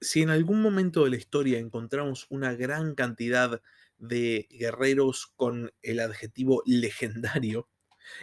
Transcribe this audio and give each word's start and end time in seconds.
Si 0.00 0.22
en 0.22 0.30
algún 0.30 0.60
momento 0.62 1.04
de 1.04 1.10
la 1.10 1.16
historia 1.16 1.58
encontramos 1.58 2.26
una 2.28 2.54
gran 2.54 2.94
cantidad 2.94 3.62
de 3.98 4.46
guerreros 4.50 5.32
con 5.36 5.72
el 5.82 6.00
adjetivo 6.00 6.62
legendario, 6.66 7.68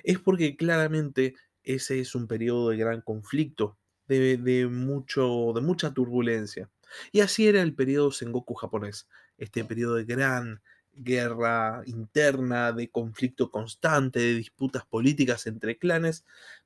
es 0.04 0.20
porque 0.20 0.56
claramente 0.56 1.36
ese 1.64 2.00
es 2.00 2.16
un 2.16 2.28
periodo 2.28 2.70
de 2.70 2.78
gran 2.78 3.02
conflicto, 3.02 3.78
de, 4.08 4.68
mucho, 4.70 5.52
de 5.56 5.62
mucha 5.62 5.94
turbulencia. 5.94 6.70
Y 7.12 7.22
así 7.22 7.48
era 7.48 7.62
el 7.62 7.74
periodo 7.74 8.12
Sengoku 8.12 8.54
japonés, 8.54 9.08
este 9.38 9.66
periodo 9.66 9.96
de 9.96 10.06
gran 10.06 10.62
guerra 10.94 11.82
interna, 11.86 12.72
de 12.72 12.90
conflicto 12.92 13.50
constante, 13.50 14.20
de 14.20 14.36
disputas 14.36 14.86
políticas 14.86 15.48
entre 15.48 15.80
clanes, 15.80 16.24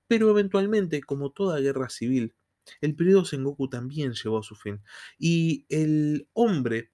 pero 0.07 0.29
eventualmente, 0.29 1.01
como 1.01 1.31
toda 1.31 1.59
guerra 1.61 1.89
civil, 1.89 2.35
el 2.81 2.95
periodo 2.95 3.25
Sengoku 3.25 3.69
también 3.69 4.13
llegó 4.13 4.39
a 4.39 4.43
su 4.43 4.55
fin. 4.55 4.81
Y 5.17 5.65
el 5.69 6.27
hombre 6.33 6.91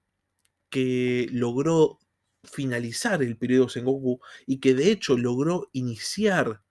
que 0.70 1.28
logró 1.32 1.98
finalizar 2.44 3.22
el 3.22 3.36
periodo 3.36 3.68
Sengoku 3.68 4.20
y 4.46 4.60
que 4.60 4.74
de 4.74 4.90
hecho 4.90 5.16
logró 5.16 5.70
iniciar 5.72 6.62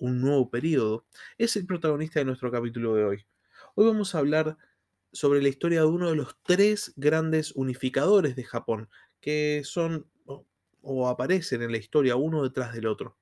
un 0.00 0.20
nuevo 0.20 0.50
periodo, 0.50 1.06
es 1.38 1.56
el 1.56 1.66
protagonista 1.66 2.20
de 2.20 2.24
nuestro 2.24 2.50
capítulo 2.50 2.94
de 2.94 3.04
hoy. 3.04 3.26
Hoy 3.74 3.86
vamos 3.86 4.14
a 4.14 4.18
hablar 4.18 4.56
sobre 5.12 5.42
la 5.42 5.48
historia 5.48 5.80
de 5.80 5.86
uno 5.86 6.08
de 6.08 6.16
los 6.16 6.36
tres 6.42 6.92
grandes 6.96 7.52
unificadores 7.54 8.34
de 8.34 8.44
Japón, 8.44 8.88
que 9.20 9.62
son 9.64 10.10
o, 10.82 11.08
aparecen 11.08 11.62
en 11.62 11.72
la 11.72 11.78
historia 11.78 12.16
uno 12.16 12.42
detrás 12.42 12.72
del 12.72 12.86
otro. 12.86 13.18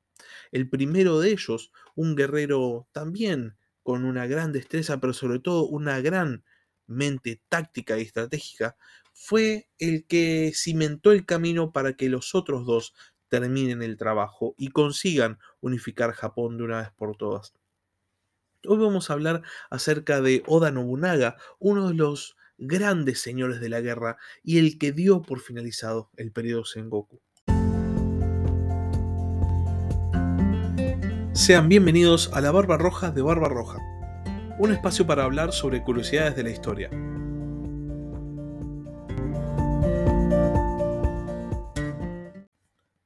El 0.52 0.68
primero 0.68 1.18
de 1.18 1.30
ellos, 1.30 1.72
un 1.96 2.14
guerrero 2.14 2.88
también 2.92 3.56
con 3.88 4.04
una 4.04 4.26
gran 4.26 4.52
destreza, 4.52 5.00
pero 5.00 5.14
sobre 5.14 5.38
todo 5.38 5.64
una 5.66 5.98
gran 6.02 6.44
mente 6.86 7.40
táctica 7.48 7.96
y 7.96 8.02
estratégica, 8.02 8.76
fue 9.14 9.70
el 9.78 10.06
que 10.06 10.52
cimentó 10.54 11.10
el 11.10 11.24
camino 11.24 11.72
para 11.72 11.94
que 11.94 12.10
los 12.10 12.34
otros 12.34 12.66
dos 12.66 12.92
terminen 13.28 13.80
el 13.80 13.96
trabajo 13.96 14.54
y 14.58 14.68
consigan 14.72 15.38
unificar 15.60 16.12
Japón 16.12 16.58
de 16.58 16.64
una 16.64 16.80
vez 16.82 16.90
por 16.98 17.16
todas. 17.16 17.54
Hoy 18.66 18.76
vamos 18.76 19.08
a 19.08 19.14
hablar 19.14 19.40
acerca 19.70 20.20
de 20.20 20.42
Oda 20.46 20.70
Nobunaga, 20.70 21.38
uno 21.58 21.88
de 21.88 21.94
los 21.94 22.36
grandes 22.58 23.22
señores 23.22 23.58
de 23.58 23.70
la 23.70 23.80
guerra 23.80 24.18
y 24.42 24.58
el 24.58 24.76
que 24.76 24.92
dio 24.92 25.22
por 25.22 25.40
finalizado 25.40 26.10
el 26.18 26.30
periodo 26.30 26.66
Sengoku. 26.66 27.22
Sean 31.38 31.68
bienvenidos 31.68 32.32
a 32.32 32.40
la 32.40 32.50
Barba 32.50 32.76
Roja 32.78 33.12
de 33.12 33.22
Barba 33.22 33.48
Roja, 33.48 33.78
un 34.58 34.72
espacio 34.72 35.06
para 35.06 35.22
hablar 35.22 35.52
sobre 35.52 35.84
curiosidades 35.84 36.34
de 36.34 36.42
la 36.42 36.50
historia. 36.50 36.90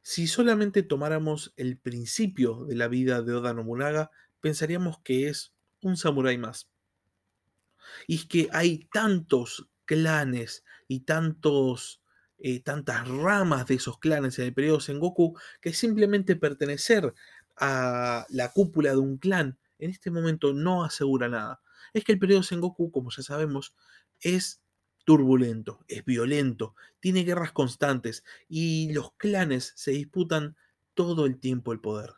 Si 0.01 0.27
solamente 0.27 0.83
tomáramos 0.83 1.53
el 1.59 1.77
principio 1.77 2.65
de 2.65 2.75
la 2.75 2.89
vida 2.89 3.21
de 3.21 3.35
Oda 3.35 3.53
Nobunaga, 3.53 4.11
pensaríamos 4.41 4.99
que 5.01 5.29
es 5.29 5.53
un 5.83 5.99
samurái 5.99 6.39
más. 6.39 6.71
Y 8.07 8.15
es 8.15 8.25
que 8.25 8.49
hay 8.51 8.89
tantos 8.91 9.69
clanes 9.85 10.65
y 10.89 11.01
tantos, 11.01 12.01
eh, 12.39 12.61
tantas 12.61 13.07
ramas 13.07 13.67
de 13.67 13.75
esos 13.75 13.99
clanes 13.99 14.39
en 14.39 14.47
el 14.47 14.55
periodo 14.55 14.81
Sengoku 14.81 15.39
que 15.61 15.75
simplemente 15.75 16.35
pertenecer 16.35 17.13
a 17.56 18.27
la 18.31 18.50
cúpula 18.53 18.92
de 18.92 18.98
un 18.98 19.19
clan 19.19 19.58
en 19.83 19.91
este 19.91 20.11
momento 20.11 20.53
no 20.53 20.84
asegura 20.84 21.28
nada. 21.28 21.61
Es 21.92 22.05
que 22.05 22.12
el 22.12 22.19
periodo 22.20 22.45
Sengoku, 22.45 22.92
como 22.92 23.11
ya 23.11 23.22
sabemos, 23.22 23.75
es 24.20 24.62
turbulento, 25.05 25.80
es 25.89 26.05
violento, 26.05 26.77
tiene 27.00 27.25
guerras 27.25 27.50
constantes 27.50 28.25
y 28.48 28.92
los 28.92 29.12
clanes 29.14 29.73
se 29.75 29.91
disputan 29.91 30.56
todo 30.95 31.27
el 31.27 31.41
tiempo 31.41 31.73
el 31.73 31.80
poder. 31.80 32.14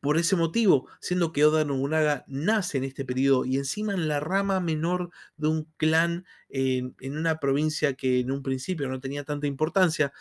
Por 0.00 0.16
ese 0.16 0.34
motivo, 0.36 0.88
siendo 1.00 1.32
que 1.32 1.44
Oda 1.44 1.64
Nobunaga 1.64 2.24
nace 2.26 2.78
en 2.78 2.84
este 2.84 3.04
periodo 3.04 3.44
y 3.44 3.58
encima 3.58 3.92
en 3.92 4.08
la 4.08 4.20
rama 4.20 4.60
menor 4.60 5.10
de 5.36 5.48
un 5.48 5.64
clan 5.76 6.24
en, 6.48 6.94
una 7.02 7.38
provincia 7.38 7.94
que 7.94 8.20
en 8.20 8.30
un 8.30 8.42
principio 8.42 8.88
no 8.88 9.00
tenía 9.00 9.24
tanta 9.24 9.46
importancia, 9.46 10.12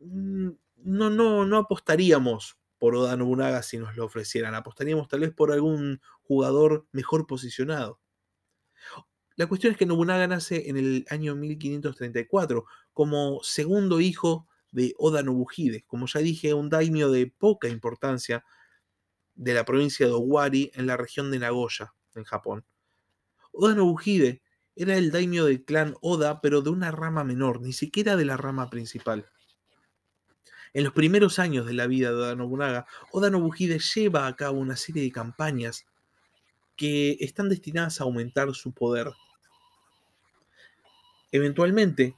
mm, 0.00 0.50
no, 0.84 1.10
no, 1.10 1.44
no 1.44 1.56
apostaríamos 1.58 2.56
por 2.82 2.96
Oda 2.96 3.16
Nobunaga 3.16 3.62
si 3.62 3.78
nos 3.78 3.96
lo 3.96 4.04
ofrecieran. 4.04 4.56
Apostaríamos 4.56 5.06
tal 5.06 5.20
vez 5.20 5.32
por 5.32 5.52
algún 5.52 6.00
jugador 6.22 6.88
mejor 6.90 7.28
posicionado. 7.28 8.00
La 9.36 9.46
cuestión 9.46 9.70
es 9.70 9.78
que 9.78 9.86
Nobunaga 9.86 10.26
nace 10.26 10.68
en 10.68 10.76
el 10.76 11.06
año 11.08 11.36
1534 11.36 12.64
como 12.92 13.38
segundo 13.44 14.00
hijo 14.00 14.48
de 14.72 14.94
Oda 14.98 15.22
Nobuhide, 15.22 15.84
como 15.86 16.08
ya 16.08 16.18
dije, 16.18 16.54
un 16.54 16.70
daimyo 16.70 17.12
de 17.12 17.28
poca 17.28 17.68
importancia 17.68 18.44
de 19.36 19.54
la 19.54 19.64
provincia 19.64 20.04
de 20.04 20.12
Owari 20.14 20.72
en 20.74 20.88
la 20.88 20.96
región 20.96 21.30
de 21.30 21.38
Nagoya, 21.38 21.94
en 22.16 22.24
Japón. 22.24 22.64
Oda 23.52 23.76
Nobuhide 23.76 24.42
era 24.74 24.96
el 24.96 25.12
daimyo 25.12 25.44
del 25.44 25.64
clan 25.64 25.94
Oda, 26.00 26.40
pero 26.40 26.62
de 26.62 26.70
una 26.70 26.90
rama 26.90 27.22
menor, 27.22 27.60
ni 27.60 27.74
siquiera 27.74 28.16
de 28.16 28.24
la 28.24 28.36
rama 28.36 28.70
principal. 28.70 29.28
En 30.74 30.84
los 30.84 30.92
primeros 30.94 31.38
años 31.38 31.66
de 31.66 31.74
la 31.74 31.86
vida 31.86 32.10
de 32.10 32.16
Oda 32.16 32.34
Nobunaga, 32.34 32.86
Oda 33.10 33.28
Nobuhide 33.28 33.78
lleva 33.78 34.26
a 34.26 34.36
cabo 34.36 34.58
una 34.58 34.76
serie 34.76 35.02
de 35.02 35.12
campañas 35.12 35.84
que 36.76 37.18
están 37.20 37.48
destinadas 37.48 38.00
a 38.00 38.04
aumentar 38.04 38.52
su 38.54 38.72
poder. 38.72 39.12
Eventualmente, 41.30 42.16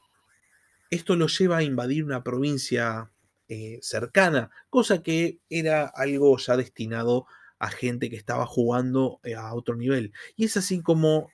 esto 0.91 1.17
lo 1.17 1.27
lleva 1.27 1.59
a 1.59 1.63
invadir 1.65 2.05
una 2.05 2.23
provincia 2.23 3.11
eh, 3.49 3.79
cercana, 3.83 4.51
cosa 4.71 5.03
que 5.03 5.41
era 5.51 5.87
algo 5.87 6.37
ya 6.39 6.57
destinado 6.57 7.27
a 7.59 7.69
gente 7.71 8.09
que 8.11 8.17
estaba 8.17 8.47
jugando 8.47 9.21
eh, 9.25 9.35
a 9.35 9.53
otro 9.55 9.75
nivel. 9.75 10.13
Y 10.37 10.45
es 10.45 10.57
así 10.57 10.81
como 10.81 11.31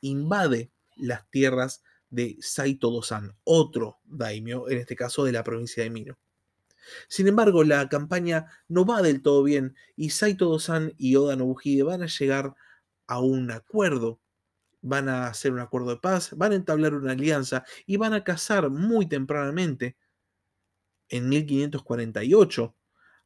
invade 0.00 0.70
las 0.96 1.28
tierras 1.30 1.82
de 2.10 2.36
Saito 2.40 2.90
Dosan, 2.90 3.36
otro 3.44 3.98
daimyo, 4.04 4.68
en 4.68 4.78
este 4.78 4.96
caso 4.96 5.24
de 5.24 5.32
la 5.32 5.44
provincia 5.44 5.82
de 5.82 5.90
Mino. 5.90 6.18
Sin 7.08 7.28
embargo, 7.28 7.64
la 7.64 7.88
campaña 7.88 8.46
no 8.68 8.84
va 8.84 9.02
del 9.02 9.22
todo 9.22 9.42
bien 9.42 9.74
y 9.96 10.10
Saito 10.10 10.46
Dosan 10.46 10.94
y 10.98 11.16
Oda 11.16 11.36
Nobuhide 11.36 11.82
van 11.82 12.02
a 12.02 12.06
llegar 12.06 12.54
a 13.06 13.20
un 13.20 13.50
acuerdo, 13.50 14.20
van 14.80 15.08
a 15.08 15.26
hacer 15.26 15.52
un 15.52 15.60
acuerdo 15.60 15.90
de 15.90 15.96
paz, 15.98 16.36
van 16.36 16.52
a 16.52 16.56
entablar 16.56 16.94
una 16.94 17.12
alianza 17.12 17.64
y 17.86 17.96
van 17.96 18.14
a 18.14 18.24
casar 18.24 18.70
muy 18.70 19.06
tempranamente, 19.06 19.96
en 21.08 21.28
1548, 21.28 22.74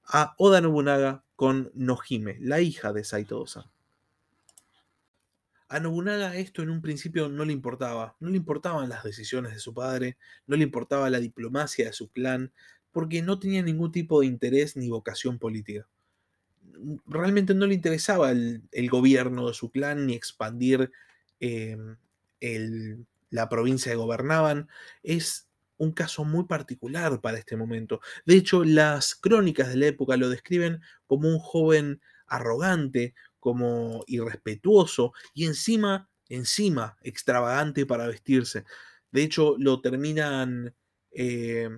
a 0.05 0.35
Oda 0.39 0.61
Nobunaga 0.61 1.25
con 1.37 1.71
Nohime, 1.75 2.37
la 2.41 2.61
hija 2.61 2.93
de 2.93 3.05
Saito 3.05 3.39
Dosan. 3.39 3.65
A 5.69 5.81
Nobunaga 5.81 6.37
esto 6.37 6.63
en 6.63 6.71
un 6.71 6.81
principio 6.81 7.29
no 7.29 7.45
le 7.45 7.53
importaba, 7.53 8.17
no 8.21 8.31
le 8.31 8.37
importaban 8.37 8.89
las 8.89 9.03
decisiones 9.03 9.53
de 9.53 9.59
su 9.59 9.75
padre, 9.75 10.17
no 10.47 10.57
le 10.57 10.63
importaba 10.63 11.11
la 11.11 11.19
diplomacia 11.19 11.87
de 11.87 11.93
su 11.93 12.09
clan, 12.11 12.53
porque 12.97 13.21
no 13.21 13.39
tenía 13.39 13.63
ningún 13.63 13.93
tipo 13.93 14.21
de 14.21 14.27
interés 14.27 14.75
ni 14.75 14.89
vocación 14.89 15.39
política. 15.39 15.87
Realmente 17.05 17.53
no 17.55 17.67
le 17.67 17.75
interesaba 17.75 18.31
el, 18.31 18.89
gobierno 18.89 19.49
de 19.49 19.53
su 19.53 19.71
clan 19.71 20.07
ni 20.07 20.15
expandir 20.15 20.91
el, 21.39 23.07
la 23.29 23.51
provincia 23.51 23.93
que 23.93 23.99
gobernaban. 23.99 24.71
Es 25.03 25.47
un 25.77 25.93
caso 25.93 26.25
muy 26.25 26.45
particular 26.45 27.21
para 27.21 27.37
este 27.37 27.55
momento. 27.55 28.01
De 28.25 28.37
hecho, 28.37 28.65
las 28.65 29.15
crónicas 29.15 29.69
de 29.69 29.77
la 29.77 29.89
época 29.89 30.17
lo 30.17 30.31
describen 30.31 30.81
como 31.07 31.29
un 31.29 31.39
joven 31.39 32.01
arrogante, 32.27 33.15
como 33.41 34.05
irrespetuoso 34.07 35.13
y 35.35 35.45
encima, 35.45 36.09
encima, 36.31 36.97
extravagante 37.03 37.85
para 37.85 38.07
vestirse. 38.07 38.65
De 39.13 39.23
hecho, 39.23 39.55
lo 39.59 39.83
terminan 39.83 40.75
eh, 41.11 41.69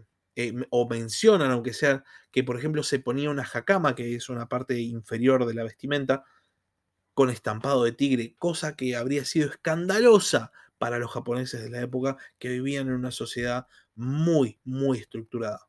eh, 0.41 0.55
o 0.71 0.89
mencionan, 0.89 1.51
aunque 1.51 1.73
sea 1.73 2.05
que, 2.31 2.45
por 2.45 2.57
ejemplo, 2.57 2.85
se 2.85 3.01
ponía 3.01 3.29
una 3.29 3.45
jacama, 3.45 3.97
que 3.97 4.15
es 4.15 4.29
una 4.29 4.49
parte 4.49 4.79
inferior 4.79 5.47
de 5.47 5.55
la 5.55 5.65
vestimenta, 5.65 6.25
con 7.13 7.29
estampado 7.29 7.83
de 7.83 7.91
tigre, 7.91 8.37
cosa 8.39 8.77
que 8.77 8.95
habría 8.95 9.25
sido 9.25 9.51
escandalosa 9.51 10.53
para 10.79 11.01
los 11.01 11.11
japoneses 11.11 11.61
de 11.61 11.71
la 11.71 11.81
época 11.81 12.19
que 12.39 12.51
vivían 12.51 12.87
en 12.87 12.95
una 12.95 13.11
sociedad 13.11 13.67
muy, 13.97 14.61
muy 14.63 14.99
estructurada. 14.99 15.67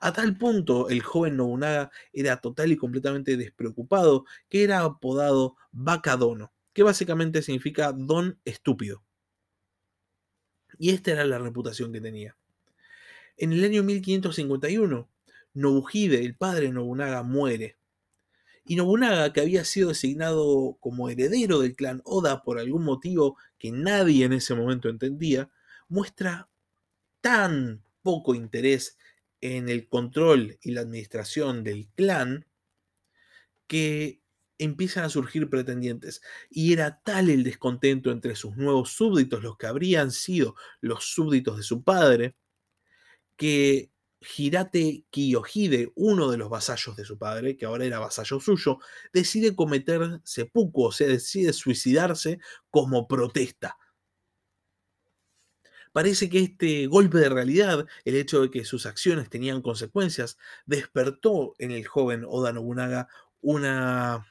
A 0.00 0.12
tal 0.12 0.36
punto, 0.36 0.88
el 0.88 1.00
joven 1.00 1.36
Nobunaga 1.36 1.92
era 2.12 2.40
total 2.40 2.72
y 2.72 2.76
completamente 2.76 3.36
despreocupado 3.36 4.24
que 4.48 4.64
era 4.64 4.80
apodado 4.80 5.54
Bakadono, 5.70 6.52
que 6.72 6.82
básicamente 6.82 7.42
significa 7.42 7.92
don 7.92 8.40
estúpido. 8.44 9.04
Y 10.76 10.90
esta 10.90 11.12
era 11.12 11.24
la 11.24 11.38
reputación 11.38 11.92
que 11.92 12.00
tenía. 12.00 12.36
En 13.38 13.52
el 13.52 13.64
año 13.64 13.84
1551, 13.84 15.08
Nobuhide, 15.54 16.24
el 16.24 16.34
padre 16.34 16.66
de 16.66 16.72
Nobunaga, 16.72 17.22
muere. 17.22 17.76
Y 18.64 18.74
Nobunaga, 18.74 19.32
que 19.32 19.40
había 19.40 19.64
sido 19.64 19.90
designado 19.90 20.76
como 20.80 21.08
heredero 21.08 21.60
del 21.60 21.76
clan 21.76 22.02
Oda 22.04 22.42
por 22.42 22.58
algún 22.58 22.82
motivo 22.82 23.38
que 23.56 23.70
nadie 23.70 24.24
en 24.24 24.32
ese 24.32 24.56
momento 24.56 24.88
entendía, 24.88 25.50
muestra 25.88 26.48
tan 27.20 27.84
poco 28.02 28.34
interés 28.34 28.98
en 29.40 29.68
el 29.68 29.88
control 29.88 30.58
y 30.60 30.72
la 30.72 30.80
administración 30.80 31.62
del 31.62 31.86
clan 31.94 32.44
que 33.68 34.20
empiezan 34.58 35.04
a 35.04 35.10
surgir 35.10 35.48
pretendientes. 35.48 36.22
Y 36.50 36.72
era 36.72 37.00
tal 37.04 37.30
el 37.30 37.44
descontento 37.44 38.10
entre 38.10 38.34
sus 38.34 38.56
nuevos 38.56 38.90
súbditos, 38.90 39.44
los 39.44 39.56
que 39.56 39.68
habrían 39.68 40.10
sido 40.10 40.56
los 40.80 41.04
súbditos 41.04 41.56
de 41.56 41.62
su 41.62 41.84
padre, 41.84 42.34
que 43.38 43.90
Hirate 44.20 45.06
Kiyohide, 45.10 45.92
uno 45.94 46.30
de 46.30 46.36
los 46.36 46.50
vasallos 46.50 46.96
de 46.96 47.04
su 47.04 47.16
padre, 47.16 47.56
que 47.56 47.66
ahora 47.66 47.84
era 47.84 48.00
vasallo 48.00 48.40
suyo, 48.40 48.80
decide 49.12 49.54
cometer 49.54 50.20
seppuku, 50.24 50.84
o 50.84 50.92
sea, 50.92 51.06
decide 51.06 51.52
suicidarse 51.52 52.40
como 52.68 53.06
protesta. 53.06 53.78
Parece 55.92 56.28
que 56.28 56.40
este 56.40 56.86
golpe 56.86 57.18
de 57.18 57.28
realidad, 57.28 57.86
el 58.04 58.16
hecho 58.16 58.42
de 58.42 58.50
que 58.50 58.64
sus 58.64 58.86
acciones 58.86 59.30
tenían 59.30 59.62
consecuencias, 59.62 60.36
despertó 60.66 61.54
en 61.58 61.70
el 61.70 61.86
joven 61.86 62.24
Oda 62.26 62.52
Nobunaga 62.52 63.08
una 63.40 64.26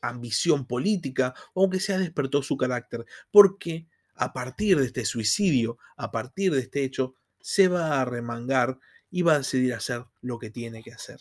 ambición 0.00 0.66
política, 0.66 1.34
aunque 1.54 1.80
sea 1.80 1.98
despertó 1.98 2.42
su 2.42 2.56
carácter, 2.56 3.04
porque 3.30 3.86
a 4.14 4.32
partir 4.32 4.78
de 4.78 4.86
este 4.86 5.04
suicidio, 5.04 5.78
a 5.96 6.10
partir 6.10 6.52
de 6.52 6.60
este 6.60 6.82
hecho, 6.82 7.14
se 7.40 7.68
va 7.68 8.00
a 8.00 8.04
remangar 8.04 8.78
y 9.10 9.22
va 9.22 9.34
a 9.34 9.38
decidir 9.38 9.74
hacer 9.74 10.04
lo 10.20 10.38
que 10.38 10.50
tiene 10.50 10.82
que 10.82 10.92
hacer. 10.92 11.20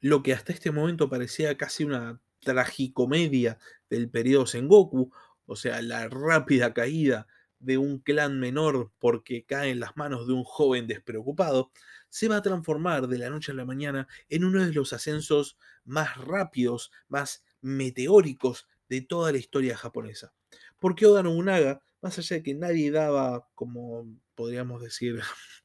Lo 0.00 0.22
que 0.22 0.32
hasta 0.32 0.52
este 0.52 0.70
momento 0.70 1.08
parecía 1.08 1.56
casi 1.56 1.84
una 1.84 2.20
tragicomedia 2.40 3.58
del 3.88 4.10
periodo 4.10 4.46
Sengoku, 4.46 5.10
o 5.46 5.56
sea, 5.56 5.80
la 5.82 6.08
rápida 6.08 6.74
caída 6.74 7.26
de 7.58 7.78
un 7.78 7.98
clan 7.98 8.38
menor 8.38 8.92
porque 8.98 9.44
cae 9.44 9.70
en 9.70 9.80
las 9.80 9.96
manos 9.96 10.26
de 10.26 10.34
un 10.34 10.44
joven 10.44 10.86
despreocupado, 10.86 11.70
se 12.10 12.28
va 12.28 12.36
a 12.36 12.42
transformar 12.42 13.08
de 13.08 13.18
la 13.18 13.30
noche 13.30 13.52
a 13.52 13.54
la 13.54 13.64
mañana 13.64 14.06
en 14.28 14.44
uno 14.44 14.64
de 14.64 14.72
los 14.72 14.92
ascensos 14.92 15.56
más 15.84 16.16
rápidos, 16.18 16.92
más 17.08 17.42
meteóricos 17.60 18.68
de 18.88 19.00
toda 19.00 19.32
la 19.32 19.38
historia 19.38 19.76
japonesa. 19.76 20.32
Porque 20.78 21.06
Oda 21.06 21.22
Nobunaga, 21.22 21.82
más 22.04 22.18
allá 22.18 22.36
de 22.36 22.42
que 22.42 22.54
nadie 22.54 22.90
daba, 22.90 23.48
como 23.54 24.06
podríamos 24.34 24.82
decir 24.82 25.20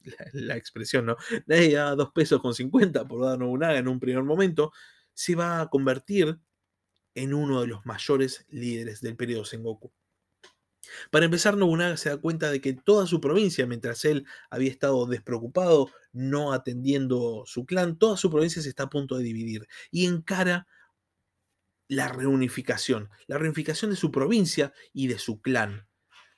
la, 0.33 0.55
expresión, 0.55 1.05
¿no? 1.05 1.17
Nadie 1.45 1.75
daba 1.75 1.95
dos 1.95 2.11
pesos 2.13 2.41
con 2.41 2.53
50 2.53 3.05
por 3.05 3.21
Oda 3.21 3.35
Nobunaga 3.35 3.77
en 3.77 3.89
un 3.89 3.99
primer 3.99 4.23
momento, 4.23 4.71
se 5.13 5.35
va 5.35 5.59
a 5.59 5.69
convertir 5.69 6.39
en 7.13 7.33
uno 7.33 7.59
de 7.59 7.67
los 7.67 7.85
mayores 7.85 8.45
líderes 8.47 9.01
del 9.01 9.17
periodo 9.17 9.43
Sengoku. 9.43 9.91
Para 11.11 11.25
empezar, 11.25 11.57
Nobunaga 11.57 11.97
se 11.97 12.07
da 12.07 12.17
cuenta 12.17 12.49
de 12.49 12.61
que 12.61 12.71
toda 12.71 13.05
su 13.05 13.19
provincia, 13.19 13.67
mientras 13.67 14.05
él 14.05 14.25
había 14.49 14.71
estado 14.71 15.05
despreocupado, 15.07 15.91
no 16.13 16.53
atendiendo 16.53 17.43
su 17.47 17.65
clan, 17.65 17.99
toda 17.99 18.15
su 18.15 18.31
provincia 18.31 18.61
se 18.61 18.69
está 18.69 18.83
a 18.83 18.89
punto 18.89 19.17
de 19.17 19.25
dividir 19.25 19.67
y 19.91 20.05
encara 20.05 20.67
la 21.89 22.07
reunificación, 22.07 23.09
la 23.27 23.37
reunificación 23.37 23.91
de 23.91 23.97
su 23.97 24.09
provincia 24.09 24.71
y 24.93 25.07
de 25.07 25.19
su 25.19 25.41
clan. 25.41 25.88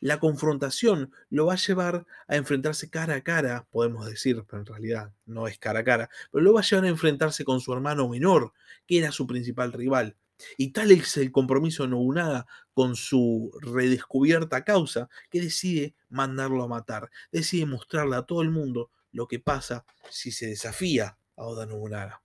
La 0.02 0.20
confrontación 0.20 1.14
lo 1.30 1.46
va 1.46 1.54
a 1.54 1.58
llevar 1.58 2.08
a 2.28 2.36
enfrentarse 2.36 2.90
cara 2.90 3.16
a 3.16 3.22
cara, 3.22 3.68
podemos 3.70 4.08
decir, 4.08 4.44
pero 4.48 4.62
en 4.62 4.66
realidad 4.66 5.14
no 5.28 5.48
es 5.48 5.60
cara 5.60 5.82
a 5.82 5.84
cara, 5.84 6.10
pero 6.32 6.44
lo 6.44 6.54
va 6.54 6.62
a 6.62 6.64
llevar 6.64 6.86
a 6.86 6.90
enfrentarse 6.90 7.46
con 7.46 7.62
su 7.62 7.72
hermano 7.72 8.10
menor, 8.10 8.52
que 8.88 8.98
era 8.98 9.12
su 9.12 9.28
principal 9.28 9.72
rival. 9.72 10.18
Y 10.58 10.72
tal 10.72 10.92
es 10.92 11.18
el 11.18 11.32
compromiso 11.32 11.84
de 11.84 11.90
Nobunaga 11.90 12.48
con 12.74 12.96
su 12.96 13.52
redescubierta 13.62 14.64
causa 14.64 15.08
que 15.30 15.40
decide 15.40 15.94
mandarlo 16.10 16.64
a 16.64 16.68
matar, 16.68 17.12
decide 17.32 17.68
mostrarle 17.68 18.16
a 18.16 18.24
todo 18.24 18.42
el 18.42 18.50
mundo 18.50 18.90
lo 19.12 19.28
que 19.28 19.38
pasa 19.38 19.86
si 20.10 20.32
se 20.32 20.48
desafía 20.48 21.16
a 21.36 21.44
Oda 21.44 21.68
Nobunaga. 21.68 22.24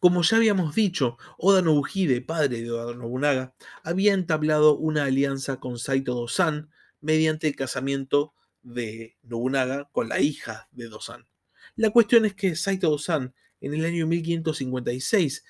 Como 0.00 0.22
ya 0.22 0.38
habíamos 0.38 0.74
dicho, 0.74 1.18
Oda 1.36 1.60
Nobuhide, 1.60 2.22
padre 2.22 2.62
de 2.62 2.70
Oda 2.70 2.94
Nobunaga, 2.94 3.54
había 3.84 4.14
entablado 4.14 4.76
una 4.76 5.04
alianza 5.04 5.60
con 5.60 5.78
Saito 5.78 6.14
Dosan 6.14 6.70
mediante 7.02 7.48
el 7.48 7.54
casamiento 7.54 8.32
de 8.62 9.18
Nobunaga 9.22 9.90
con 9.92 10.08
la 10.08 10.20
hija 10.20 10.68
de 10.72 10.88
Dosan. 10.88 11.28
La 11.76 11.90
cuestión 11.90 12.24
es 12.24 12.34
que 12.34 12.56
Saito 12.56 12.88
Dosan, 12.88 13.34
en 13.60 13.74
el 13.74 13.84
año 13.84 14.06
1556, 14.06 15.44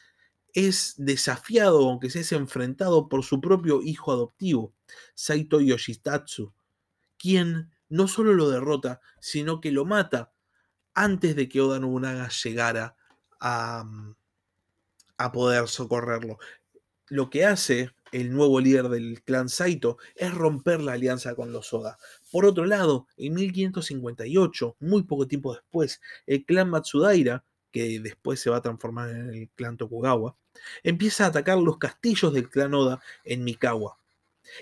es 0.53 0.95
desafiado, 0.97 1.89
aunque 1.89 2.11
se 2.11 2.21
es 2.21 2.33
enfrentado 2.33 3.09
por 3.09 3.25
su 3.25 3.41
propio 3.41 3.83
hijo 3.83 4.11
adoptivo, 4.11 4.75
Saito 5.15 5.61
Yoshitatsu, 5.61 6.53
quien 7.19 7.71
no 7.89 8.09
solo 8.09 8.35
lo 8.35 8.51
derrota, 8.51 9.01
sino 9.21 9.61
que 9.61 9.71
lo 9.71 9.85
mata 9.85 10.33
antes 10.93 11.37
de 11.37 11.49
que 11.49 11.61
Oda 11.61 11.79
Nobunaga 11.79 12.29
llegara 12.43 12.97
a, 13.39 13.85
mm, 13.85 14.17
a 15.21 15.33
poder 15.33 15.69
socorrerlo. 15.69 16.39
Lo 17.09 17.29
que 17.29 17.45
hace 17.45 17.91
el 18.11 18.33
nuevo 18.33 18.59
líder 18.59 18.89
del 18.89 19.23
clan 19.23 19.51
Saito 19.51 19.99
es 20.17 20.33
romper 20.33 20.81
la 20.81 20.93
alianza 20.93 21.35
con 21.35 21.53
los 21.53 21.73
Oda. 21.75 21.99
Por 22.33 22.47
otro 22.47 22.65
lado, 22.65 23.07
en 23.19 23.35
1558, 23.35 24.77
muy 24.81 25.03
poco 25.03 25.29
tiempo 25.29 25.53
después, 25.53 26.01
el 26.27 26.45
clan 26.47 26.71
Matsudaira, 26.71 27.45
que 27.71 28.01
después 28.01 28.41
se 28.41 28.49
va 28.49 28.57
a 28.57 28.63
transformar 28.63 29.11
en 29.11 29.29
el 29.29 29.49
clan 29.51 29.77
Tokugawa, 29.77 30.37
empieza 30.83 31.27
a 31.27 31.29
atacar 31.29 31.59
los 31.59 31.77
castillos 31.77 32.33
del 32.33 32.49
clan 32.49 32.73
Oda 32.73 33.03
en 33.25 33.45
Mikawa. 33.45 33.99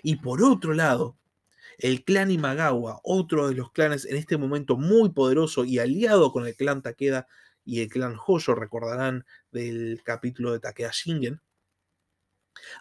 Y 0.03 0.17
por 0.17 0.43
otro 0.43 0.75
lado, 0.75 1.17
el 1.79 2.03
clan 2.03 2.33
Imagawa, 2.33 3.01
otro 3.05 3.49
de 3.49 3.55
los 3.55 3.71
clanes 3.71 4.05
en 4.07 4.17
este 4.17 4.37
momento 4.37 4.77
muy 4.77 5.11
poderoso 5.11 5.65
y 5.65 5.79
aliado 5.79 6.33
con 6.33 6.47
el 6.47 6.57
clan 6.57 6.83
Takeda 6.83 7.29
y 7.69 7.83
el 7.83 7.89
clan 7.89 8.17
Hoyo, 8.27 8.55
recordarán 8.55 9.27
del 9.53 10.01
capítulo 10.05 10.53
de 10.53 10.61
Takeda 10.61 10.91
Shingen, 10.93 11.41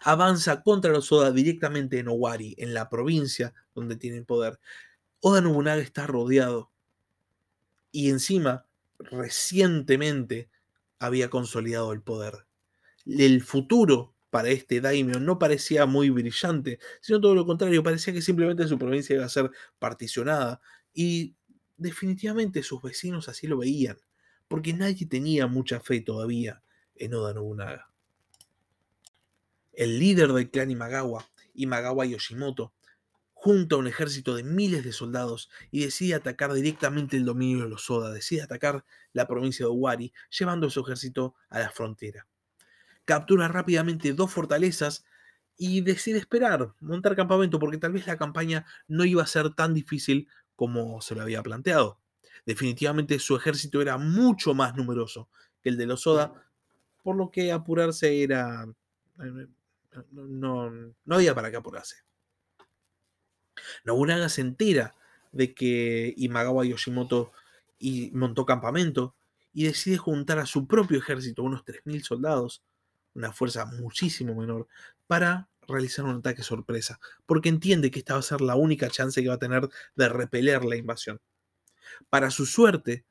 avanza 0.02 0.62
contra 0.62 0.90
los 0.90 1.12
Oda 1.12 1.30
directamente 1.30 1.98
en 1.98 2.08
Owari, 2.08 2.54
en 2.58 2.74
la 2.74 2.88
provincia 2.88 3.52
donde 3.74 3.96
tienen 3.96 4.24
poder. 4.24 4.58
Oda 5.20 5.40
Nobunaga 5.40 5.82
está 5.82 6.06
rodeado 6.06 6.72
y 7.92 8.10
encima 8.10 8.66
recientemente 8.98 10.50
había 10.98 11.30
consolidado 11.30 11.92
el 11.92 12.02
poder 12.02 12.48
el 13.08 13.42
futuro 13.42 14.14
para 14.30 14.50
este 14.50 14.80
daimyo 14.80 15.18
no 15.20 15.38
parecía 15.38 15.86
muy 15.86 16.10
brillante, 16.10 16.78
sino 17.00 17.20
todo 17.20 17.34
lo 17.34 17.46
contrario, 17.46 17.82
parecía 17.82 18.12
que 18.12 18.20
simplemente 18.20 18.68
su 18.68 18.78
provincia 18.78 19.16
iba 19.16 19.24
a 19.24 19.30
ser 19.30 19.50
particionada 19.78 20.60
y 20.92 21.34
definitivamente 21.76 22.62
sus 22.62 22.82
vecinos 22.82 23.28
así 23.28 23.46
lo 23.46 23.58
veían, 23.58 23.96
porque 24.48 24.72
nadie 24.72 25.06
tenía 25.06 25.46
mucha 25.46 25.80
fe 25.80 26.00
todavía 26.00 26.62
en 26.96 27.14
Oda 27.14 27.34
Nobunaga. 27.34 27.90
El 29.72 29.98
líder 29.98 30.32
del 30.32 30.50
clan 30.50 30.70
Imagawa, 30.70 31.28
Imagawa 31.54 32.04
Yoshimoto, 32.06 32.72
junta 33.34 33.76
un 33.76 33.86
ejército 33.86 34.34
de 34.34 34.42
miles 34.42 34.82
de 34.82 34.92
soldados 34.92 35.48
y 35.70 35.84
decide 35.84 36.14
atacar 36.14 36.52
directamente 36.52 37.16
el 37.16 37.24
dominio 37.24 37.62
de 37.62 37.70
los 37.70 37.88
Oda, 37.88 38.12
decide 38.12 38.42
atacar 38.42 38.84
la 39.12 39.28
provincia 39.28 39.64
de 39.64 39.70
Owari, 39.70 40.12
llevando 40.36 40.68
su 40.70 40.80
ejército 40.80 41.34
a 41.48 41.60
la 41.60 41.70
frontera 41.70 42.26
captura 43.08 43.48
rápidamente 43.48 44.12
dos 44.12 44.30
fortalezas 44.30 45.02
y 45.56 45.80
decide 45.80 46.18
esperar, 46.18 46.74
montar 46.78 47.16
campamento, 47.16 47.58
porque 47.58 47.78
tal 47.78 47.92
vez 47.92 48.06
la 48.06 48.18
campaña 48.18 48.66
no 48.86 49.06
iba 49.06 49.22
a 49.22 49.26
ser 49.26 49.54
tan 49.54 49.72
difícil 49.72 50.28
como 50.54 51.00
se 51.00 51.14
lo 51.14 51.22
había 51.22 51.42
planteado. 51.42 51.98
Definitivamente 52.46 53.18
su 53.18 53.36
ejército 53.36 53.80
era 53.80 53.98
mucho 53.98 54.54
más 54.54 54.74
numeroso 54.76 55.28
que 55.62 55.68
el 55.68 55.76
de 55.76 55.86
los 55.86 56.06
Oda, 56.06 56.32
por 57.02 57.16
lo 57.16 57.30
que 57.30 57.52
apurarse 57.52 58.22
era... 58.22 58.66
No, 60.12 60.70
no 60.70 61.14
había 61.14 61.34
para 61.34 61.50
qué 61.50 61.56
apurarse. 61.56 61.96
Nobunaga 63.84 64.28
se 64.28 64.42
entera 64.42 64.94
de 65.32 65.54
que 65.54 66.14
Imagawa 66.16 66.64
Yoshimoto 66.64 67.32
y 67.78 68.10
montó 68.12 68.46
campamento 68.46 69.14
y 69.52 69.64
decide 69.64 69.96
juntar 69.96 70.38
a 70.38 70.46
su 70.46 70.66
propio 70.66 70.98
ejército, 70.98 71.42
unos 71.42 71.64
3.000 71.64 72.02
soldados, 72.02 72.62
una 73.14 73.32
fuerza 73.32 73.66
muchísimo 73.66 74.34
menor, 74.34 74.68
para 75.06 75.48
realizar 75.66 76.04
un 76.04 76.16
ataque 76.16 76.42
sorpresa, 76.42 76.98
porque 77.26 77.48
entiende 77.48 77.90
que 77.90 77.98
esta 77.98 78.14
va 78.14 78.20
a 78.20 78.22
ser 78.22 78.40
la 78.40 78.56
única 78.56 78.88
chance 78.88 79.22
que 79.22 79.28
va 79.28 79.34
a 79.34 79.38
tener 79.38 79.68
de 79.96 80.08
repeler 80.08 80.64
la 80.64 80.76
invasión. 80.76 81.20
Para 82.08 82.30
su 82.30 82.46
suerte, 82.46 83.04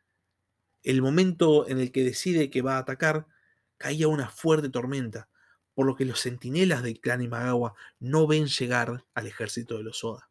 el 0.84 1.02
momento 1.02 1.68
en 1.68 1.80
el 1.80 1.92
que 1.92 2.04
decide 2.04 2.50
que 2.50 2.62
va 2.62 2.76
a 2.76 2.80
atacar, 2.80 3.28
caía 3.78 4.08
una 4.08 4.30
fuerte 4.30 4.70
tormenta, 4.70 5.30
por 5.74 5.86
lo 5.86 5.96
que 5.96 6.06
los 6.06 6.22
centinelas 6.22 6.82
del 6.82 7.00
clan 7.00 7.22
Imagawa 7.22 7.76
no 8.00 8.26
ven 8.26 8.48
llegar 8.48 9.06
al 9.14 9.28
ejército 9.28 9.78
de 9.78 9.84
los 9.84 10.04
Oda. 10.04 10.30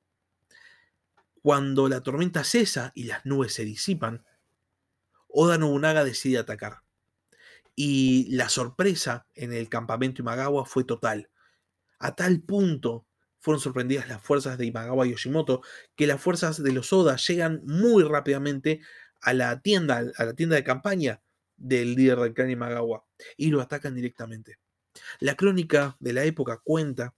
Cuando 1.41 1.89
la 1.89 2.01
tormenta 2.01 2.43
cesa 2.43 2.91
y 2.95 3.05
las 3.05 3.25
nubes 3.25 3.55
se 3.55 3.65
disipan, 3.65 4.25
Oda 5.29 5.59
Nobunaga 5.59 6.03
decide 6.03 6.39
atacar 6.39 6.83
Y 7.77 8.35
la 8.35 8.49
sorpresa 8.49 9.27
en 9.35 9.53
el 9.53 9.69
campamento 9.69 10.23
Imagawa 10.23 10.65
fue 10.65 10.83
total. 10.83 11.31
A 11.99 12.17
tal 12.17 12.41
punto 12.41 13.06
fueron 13.47 13.61
sorprendidas 13.61 14.09
las 14.09 14.21
fuerzas 14.21 14.59
de 14.59 14.67
Imagawa 14.67 15.07
Yoshimoto 15.07 15.63
que 15.95 16.09
las 16.09 16.21
fuerzas 16.21 16.61
de 16.61 16.73
los 16.73 16.93
Oda 16.93 17.15
llegan 17.15 17.63
muy 17.65 18.03
rápidamente 18.03 18.81
a 19.21 19.35
la 19.35 19.61
tienda, 19.61 20.03
a 20.17 20.25
la 20.25 20.35
tienda 20.35 20.57
de 20.57 20.65
campaña 20.65 21.23
del 21.57 21.95
líder 21.95 22.19
del 22.19 22.35
clan 22.35 22.51
Imagawa 22.51 23.05
y 23.37 23.51
lo 23.51 23.61
atacan 23.61 23.95
directamente. 23.95 24.59
La 25.21 25.37
crónica 25.37 25.97
de 26.01 26.13
la 26.13 26.25
época 26.25 26.61
cuenta 26.65 27.15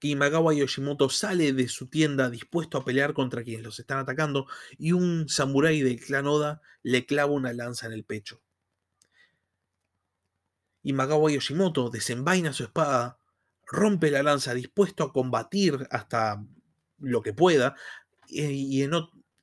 que 0.00 0.08
Imagawa 0.08 0.52
Yoshimoto 0.52 1.08
sale 1.08 1.52
de 1.52 1.68
su 1.68 1.86
tienda 1.86 2.28
dispuesto 2.28 2.78
a 2.78 2.84
pelear 2.84 3.14
contra 3.14 3.44
quienes 3.44 3.62
los 3.62 3.78
están 3.78 3.98
atacando 3.98 4.48
y 4.76 4.90
un 4.90 5.28
samurái 5.28 5.82
del 5.82 6.00
clan 6.00 6.26
Oda 6.26 6.62
le 6.82 7.06
clava 7.06 7.30
una 7.30 7.52
lanza 7.52 7.86
en 7.86 7.92
el 7.92 8.02
pecho. 8.02 8.42
Imagawa 10.82 11.30
Yoshimoto 11.30 11.90
desenvaina 11.90 12.52
su 12.52 12.64
espada, 12.64 13.20
rompe 13.68 14.10
la 14.10 14.22
lanza 14.22 14.54
dispuesto 14.54 15.04
a 15.04 15.12
combatir 15.12 15.86
hasta 15.90 16.42
lo 16.98 17.22
que 17.22 17.34
pueda 17.34 17.76
y 18.28 18.84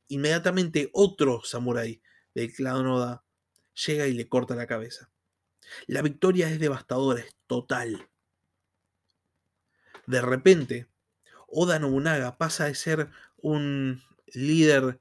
inmediatamente 0.08 0.90
otro 0.94 1.42
samurái 1.44 2.02
del 2.34 2.54
clan 2.54 2.86
Oda 2.88 3.24
llega 3.86 4.08
y 4.08 4.14
le 4.14 4.28
corta 4.28 4.56
la 4.56 4.68
cabeza. 4.68 5.10
La 5.88 6.02
victoria 6.02 6.50
es 6.50 6.60
devastadora, 6.60 7.22
es 7.22 7.36
total. 7.48 8.08
De 10.06 10.22
repente, 10.22 10.88
Oda 11.48 11.80
Nobunaga 11.80 12.38
pasa 12.38 12.66
de 12.66 12.76
ser 12.76 13.10
un 13.38 14.04
líder 14.28 15.00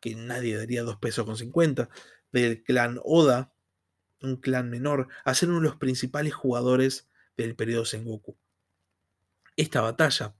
que 0.00 0.14
nadie 0.14 0.56
daría 0.56 0.82
dos 0.82 0.96
pesos 0.96 1.24
con 1.24 1.36
50 1.36 1.88
del 2.32 2.62
clan 2.62 3.00
Oda, 3.04 3.52
un 4.22 4.36
clan 4.36 4.70
menor, 4.70 5.08
a 5.24 5.34
ser 5.34 5.50
uno 5.50 5.60
de 5.60 5.66
los 5.66 5.76
principales 5.76 6.34
jugadores 6.34 7.08
del 7.36 7.56
periodo 7.56 7.84
Sengoku. 7.84 8.36
Esta 9.56 9.80
batalla, 9.80 10.34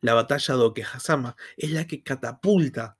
la 0.00 0.14
batalla 0.14 0.56
de 0.56 0.62
Okehazama, 0.62 1.36
es 1.56 1.70
la 1.70 1.86
que 1.86 2.02
catapulta 2.02 2.98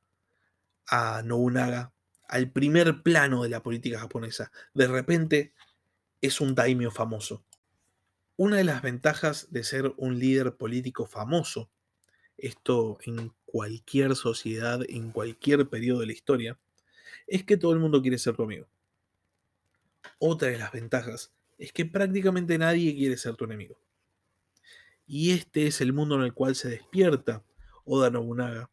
a 0.86 1.22
Nobunaga 1.22 1.92
al 2.28 2.50
primer 2.50 3.02
plano 3.02 3.42
de 3.42 3.48
la 3.48 3.62
política 3.62 3.98
japonesa. 3.98 4.50
De 4.72 4.86
repente 4.86 5.54
es 6.20 6.40
un 6.40 6.54
daimyo 6.54 6.90
famoso. 6.90 7.44
Una 8.36 8.56
de 8.56 8.64
las 8.64 8.82
ventajas 8.82 9.52
de 9.52 9.62
ser 9.62 9.94
un 9.96 10.18
líder 10.18 10.56
político 10.56 11.06
famoso, 11.06 11.70
esto 12.36 12.98
en 13.04 13.32
cualquier 13.44 14.16
sociedad, 14.16 14.80
en 14.88 15.12
cualquier 15.12 15.68
periodo 15.68 16.00
de 16.00 16.06
la 16.06 16.12
historia, 16.12 16.58
es 17.26 17.44
que 17.44 17.56
todo 17.56 17.72
el 17.72 17.78
mundo 17.78 18.02
quiere 18.02 18.18
ser 18.18 18.34
tu 18.34 18.42
amigo. 18.42 18.66
Otra 20.18 20.48
de 20.48 20.58
las 20.58 20.72
ventajas 20.72 21.33
es 21.58 21.72
que 21.72 21.86
prácticamente 21.86 22.58
nadie 22.58 22.94
quiere 22.94 23.16
ser 23.16 23.36
tu 23.36 23.44
enemigo. 23.44 23.78
Y 25.06 25.32
este 25.32 25.66
es 25.66 25.80
el 25.80 25.92
mundo 25.92 26.16
en 26.16 26.22
el 26.22 26.32
cual 26.32 26.54
se 26.54 26.70
despierta 26.70 27.44
Oda 27.84 28.10
Nobunaga 28.10 28.70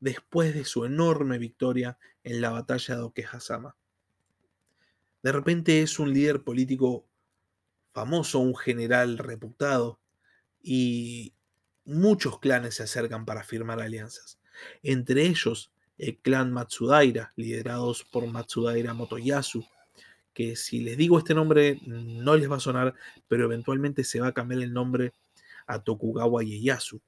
después 0.00 0.54
de 0.54 0.64
su 0.64 0.84
enorme 0.84 1.38
victoria 1.38 1.98
en 2.22 2.40
la 2.40 2.50
batalla 2.50 2.96
de 2.96 3.02
Okehazama. 3.02 3.76
De 5.22 5.32
repente 5.32 5.82
es 5.82 5.98
un 5.98 6.12
líder 6.12 6.44
político 6.44 7.08
famoso, 7.92 8.38
un 8.38 8.54
general 8.54 9.18
reputado, 9.18 9.98
y 10.62 11.34
muchos 11.84 12.38
clanes 12.40 12.74
se 12.74 12.82
acercan 12.82 13.24
para 13.24 13.42
firmar 13.42 13.80
alianzas. 13.80 14.38
Entre 14.82 15.26
ellos, 15.26 15.72
el 15.98 16.18
clan 16.18 16.52
Matsudaira, 16.52 17.32
liderados 17.36 18.04
por 18.04 18.26
Matsudaira 18.26 18.92
Motoyasu, 18.92 19.66
que 20.36 20.54
si 20.54 20.80
les 20.80 20.98
digo 20.98 21.16
este 21.16 21.32
nombre 21.32 21.80
no 21.86 22.36
les 22.36 22.50
va 22.50 22.56
a 22.56 22.60
sonar, 22.60 22.94
pero 23.26 23.46
eventualmente 23.46 24.04
se 24.04 24.20
va 24.20 24.26
a 24.26 24.34
cambiar 24.34 24.60
el 24.60 24.74
nombre 24.74 25.14
a 25.66 25.82
Tokugawa 25.82 26.44
Ieyasu. 26.44 27.00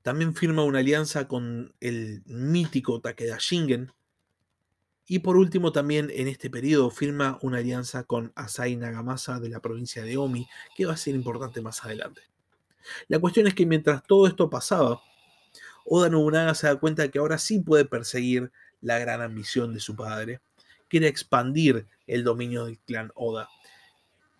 También 0.00 0.34
firma 0.34 0.64
una 0.64 0.78
alianza 0.78 1.28
con 1.28 1.74
el 1.80 2.22
mítico 2.24 3.02
Takeda 3.02 3.36
Shingen, 3.38 3.92
y 5.06 5.18
por 5.18 5.36
último, 5.36 5.70
también 5.70 6.10
en 6.14 6.28
este 6.28 6.48
periodo 6.48 6.90
firma 6.90 7.38
una 7.42 7.58
alianza 7.58 8.04
con 8.04 8.32
Asai 8.34 8.76
Nagamasa 8.76 9.38
de 9.38 9.50
la 9.50 9.60
provincia 9.60 10.02
de 10.04 10.16
Omi, 10.16 10.46
que 10.76 10.86
va 10.86 10.94
a 10.94 10.98
ser 10.98 11.14
importante 11.14 11.60
más 11.60 11.84
adelante. 11.84 12.22
La 13.06 13.18
cuestión 13.18 13.46
es 13.46 13.54
que 13.54 13.66
mientras 13.66 14.02
todo 14.02 14.26
esto 14.26 14.48
pasaba, 14.48 15.02
Oda 15.84 16.08
Nobunaga 16.08 16.54
se 16.54 16.68
da 16.68 16.76
cuenta 16.76 17.02
de 17.02 17.10
que 17.10 17.18
ahora 17.18 17.36
sí 17.36 17.60
puede 17.60 17.84
perseguir 17.84 18.50
la 18.80 18.98
gran 18.98 19.20
ambición 19.20 19.74
de 19.74 19.80
su 19.80 19.94
padre, 19.94 20.40
que 20.88 20.98
era 20.98 21.08
expandir 21.08 21.86
el 22.06 22.24
dominio 22.24 22.64
del 22.64 22.78
clan 22.78 23.12
Oda, 23.14 23.48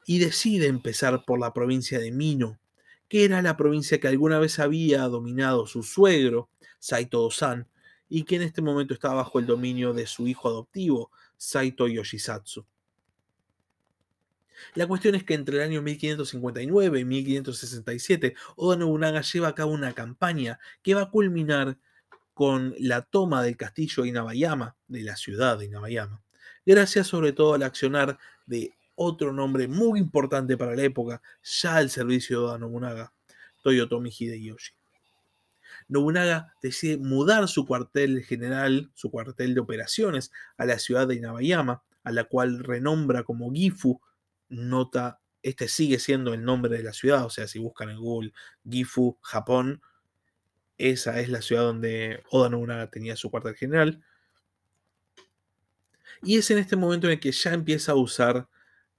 y 0.07 0.19
decide 0.19 0.67
empezar 0.67 1.25
por 1.25 1.39
la 1.39 1.53
provincia 1.53 1.99
de 1.99 2.11
Mino, 2.11 2.59
que 3.09 3.25
era 3.25 3.43
la 3.43 3.57
provincia 3.57 4.01
que 4.01 4.09
alguna 4.09 4.39
vez 4.39 4.59
había 4.59 5.03
dominado 5.03 5.67
su 5.67 5.83
suegro, 5.83 6.49
Saito 6.79 7.25
Osan, 7.25 7.69
y 8.09 8.25
que 8.25 8.37
en 8.37 8.43
este 8.43 8.63
momento 8.63 8.95
está 8.95 9.13
bajo 9.13 9.39
el 9.39 9.47
dominio 9.47 9.93
de 9.93 10.07
su 10.07 10.27
hijo 10.27 10.49
adoptivo, 10.49 11.11
Saito 11.37 11.89
Yoshisatsu. 11.89 12.67
La 14.75 14.87
cuestión 14.87 15.15
es 15.15 15.25
que 15.25 15.35
entre 15.35 15.57
el 15.57 15.63
año 15.63 15.83
1559 15.83 17.01
y 17.01 17.05
1567, 17.05 18.35
Oda 18.57 18.77
Nobunaga 18.77 19.21
lleva 19.21 19.49
a 19.49 19.55
cabo 19.55 19.73
una 19.73 19.93
campaña 19.93 20.59
que 20.83 20.95
va 20.95 21.03
a 21.03 21.11
culminar 21.11 21.79
con 22.35 22.75
la 22.79 23.03
toma 23.03 23.43
del 23.43 23.57
castillo 23.57 24.03
de 24.03 24.11
Inabayama, 24.11 24.77
de 24.87 25.03
la 25.03 25.17
ciudad 25.17 25.59
de 25.59 25.67
Inabayama, 25.67 26.23
gracias 26.69 27.07
sobre 27.07 27.33
todo 27.33 27.55
al 27.55 27.63
accionar 27.63 28.19
de 28.47 28.75
otro 28.95 29.33
nombre 29.33 29.69
muy 29.69 29.99
importante 29.99 30.59
para 30.59 30.77
la 30.77 30.83
época, 30.83 31.23
ya 31.43 31.77
al 31.77 31.89
servicio 31.89 32.41
de 32.41 32.45
Oda 32.45 32.59
Nobunaga, 32.59 33.15
Toyotomi 33.63 34.11
Hideyoshi. 34.11 34.75
Nobunaga 35.89 36.55
decide 36.61 36.99
mudar 36.99 37.49
su 37.49 37.65
cuartel 37.65 38.23
general, 38.23 38.91
su 38.93 39.11
cuartel 39.11 39.55
de 39.55 39.61
operaciones, 39.61 40.31
a 40.59 40.67
la 40.67 40.79
ciudad 40.79 41.09
de 41.09 41.15
Inabayama, 41.15 41.83
a 42.05 42.13
la 42.13 42.25
cual 42.25 42.59
renombra 42.59 43.23
como 43.23 43.51
Gifu. 43.51 44.03
Nota, 44.51 45.21
este 45.43 45.69
sigue 45.69 45.99
siendo 45.99 46.35
el 46.35 46.45
nombre 46.45 46.77
de 46.77 46.83
la 46.83 46.93
ciudad, 46.93 47.25
o 47.25 47.31
sea, 47.31 47.49
si 47.49 47.59
buscan 47.59 47.89
en 47.89 47.99
Google 47.99 48.35
Gifu, 48.69 49.17
Japón, 49.23 49.81
esa 50.77 51.19
es 51.19 51.31
la 51.31 51.41
ciudad 51.41 51.63
donde 51.63 52.23
Oda 52.31 52.51
Nobunaga 52.51 52.91
tenía 52.91 53.17
su 53.17 53.31
cuartel 53.31 53.55
general. 53.55 54.03
Y 56.23 56.39
es 56.39 56.51
en 56.51 56.59
este 56.59 56.77
momento 56.77 57.07
en 57.07 57.15
el 57.15 57.21
que 57.21 57.33
ya 57.33 57.53
empieza 57.53 57.93
a 57.93 57.97
usar 57.97 58.49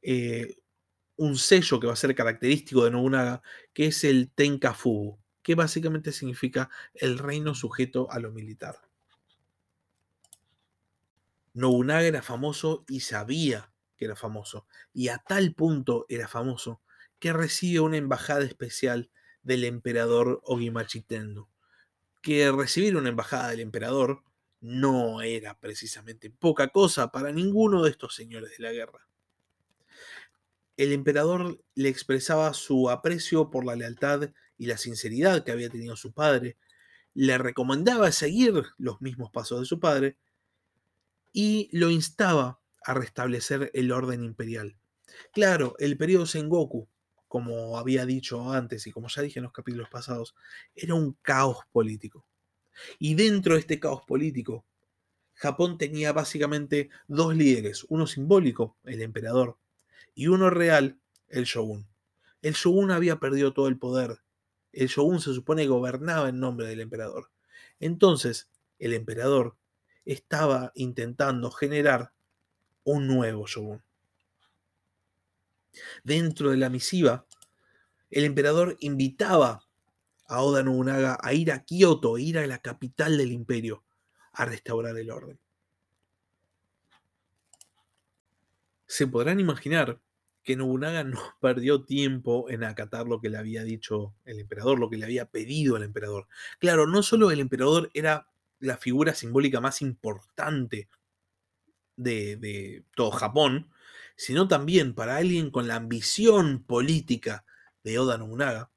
eh, 0.02 0.58
un 1.18 1.38
sello 1.38 1.80
que 1.80 1.88
va 1.88 1.94
a 1.94 1.98
ser 1.98 2.16
característico 2.16 2.86
de 2.86 2.92
Nobunaga, 2.92 3.42
que 3.74 3.88
es 3.88 4.04
el 4.04 4.32
Tenkafubu 4.32 5.20
que 5.50 5.56
básicamente 5.56 6.12
significa 6.12 6.70
el 6.94 7.18
reino 7.18 7.56
sujeto 7.56 8.12
a 8.12 8.20
lo 8.20 8.32
militar. 8.32 8.82
Nobunaga 11.54 12.04
era 12.04 12.22
famoso 12.22 12.86
y 12.88 13.00
sabía 13.00 13.72
que 13.98 14.06
era 14.06 14.16
famoso, 14.16 14.68
y 14.94 15.08
a 15.08 15.18
tal 15.18 15.56
punto 15.56 16.06
era 16.08 16.28
famoso 16.28 16.82
que 17.18 17.34
recibe 17.34 17.80
una 17.80 17.98
embajada 17.98 18.46
especial 18.46 19.10
del 19.42 19.64
emperador 19.64 20.40
Ogimachi 20.44 21.02
Tendo. 21.02 21.50
Que 22.22 22.52
recibir 22.52 22.96
una 22.96 23.10
embajada 23.10 23.50
del 23.50 23.62
emperador 23.62 24.24
no 24.62 25.22
era 25.22 25.58
precisamente 25.60 26.30
poca 26.30 26.70
cosa 26.70 27.12
para 27.12 27.32
ninguno 27.32 27.84
de 27.84 27.92
estos 27.92 28.16
señores 28.16 28.52
de 28.58 28.64
la 28.64 28.72
guerra. 28.72 29.08
El 30.78 30.94
emperador 30.94 31.62
le 31.76 31.90
expresaba 31.90 32.54
su 32.54 32.90
aprecio 32.90 33.50
por 33.50 33.66
la 33.66 33.76
lealtad 33.76 34.32
y 34.58 34.68
la 34.68 34.78
sinceridad 34.78 35.44
que 35.44 35.52
había 35.52 35.70
tenido 35.70 35.96
su 35.96 36.14
padre, 36.14 36.58
le 37.14 37.38
recomendaba 37.38 38.12
seguir 38.12 38.64
los 38.78 39.02
mismos 39.02 39.32
pasos 39.32 39.62
de 39.62 39.66
su 39.66 39.80
padre 39.80 40.18
y 41.34 41.70
lo 41.72 41.90
instaba 41.90 42.62
a 42.84 42.94
restablecer 42.94 43.72
el 43.74 43.92
orden 43.92 44.24
imperial. 44.24 44.78
Claro, 45.34 45.76
el 45.80 45.98
periodo 45.98 46.26
Sengoku, 46.26 46.88
como 47.28 47.78
había 47.78 48.06
dicho 48.06 48.52
antes 48.52 48.88
y 48.88 48.92
como 48.92 49.08
ya 49.08 49.22
dije 49.22 49.40
en 49.40 49.44
los 49.44 49.54
capítulos 49.54 49.90
pasados, 49.90 50.36
era 50.76 50.94
un 50.94 51.14
caos 51.22 51.58
político. 51.72 52.26
Y 52.98 53.16
dentro 53.16 53.54
de 53.54 53.60
este 53.62 53.80
caos 53.80 54.02
político, 54.06 54.66
Japón 55.34 55.78
tenía 55.78 56.12
básicamente 56.14 56.90
dos 57.08 57.36
líderes, 57.36 57.86
uno 57.90 58.08
simbólico, 58.08 58.78
el 58.84 59.02
emperador, 59.02 59.58
y 60.16 60.28
uno 60.28 60.50
real, 60.50 61.00
el 61.30 61.46
shogun. 61.46 61.88
El 62.42 62.54
shogun 62.54 62.92
había 62.92 63.18
perdido 63.18 63.54
todo 63.54 63.68
el 63.68 63.78
poder 63.78 64.20
el 64.72 64.88
shogun 64.88 65.20
se 65.20 65.34
supone 65.34 65.68
gobernaba 65.68 66.30
en 66.30 66.40
nombre 66.40 66.68
del 66.68 66.82
emperador. 66.82 67.32
Entonces, 67.80 68.50
el 68.78 68.94
emperador 68.94 69.58
estaba 70.06 70.72
intentando 70.76 71.52
generar 71.52 72.12
un 72.84 73.08
nuevo 73.08 73.48
shogun. 73.48 73.84
Dentro 76.04 76.52
de 76.52 76.58
la 76.58 76.70
misiva, 76.70 77.26
el 78.10 78.26
emperador 78.26 78.78
invitaba 78.80 79.68
a 80.30 80.42
Oda 80.44 80.64
Nobunaga 80.64 81.18
a 81.22 81.34
ir 81.34 81.52
a 81.52 81.66
Kioto, 81.66 82.16
a 82.16 82.22
ir 82.22 82.38
a 82.38 82.48
la 82.48 82.60
capital 82.60 83.18
del 83.18 83.32
imperio, 83.32 83.84
a 84.34 84.46
restaurar 84.46 84.96
el 84.98 85.10
orden. 85.10 85.40
Se 88.86 89.08
podrán 89.08 89.40
imaginar 89.40 90.00
que 90.44 90.56
Nobunaga 90.56 91.04
no 91.04 91.20
perdió 91.42 91.84
tiempo 91.84 92.50
en 92.50 92.64
acatar 92.64 93.08
lo 93.08 93.20
que 93.20 93.30
le 93.30 93.38
había 93.38 93.64
dicho 93.64 94.14
el 94.24 94.40
emperador, 94.40 94.80
lo 94.80 94.90
que 94.90 94.98
le 94.98 95.06
había 95.06 95.26
pedido 95.26 95.78
el 95.78 95.84
emperador. 95.84 96.28
Claro, 96.60 96.86
no 96.86 97.02
solo 97.02 97.32
el 97.32 97.40
emperador 97.40 97.90
era 97.94 98.30
la 98.60 98.78
figura 98.78 99.16
simbólica 99.16 99.60
más 99.60 99.82
importante 99.82 100.90
de, 101.96 102.36
de 102.36 102.84
todo 102.96 103.10
Japón, 103.12 103.72
sino 104.16 104.48
también 104.48 104.94
para 104.94 105.18
alguien 105.18 105.50
con 105.50 105.68
la 105.68 105.76
ambición 105.76 106.64
política 106.64 107.46
de 107.84 107.98
Oda 107.98 108.18
Nobunaga, 108.18 108.70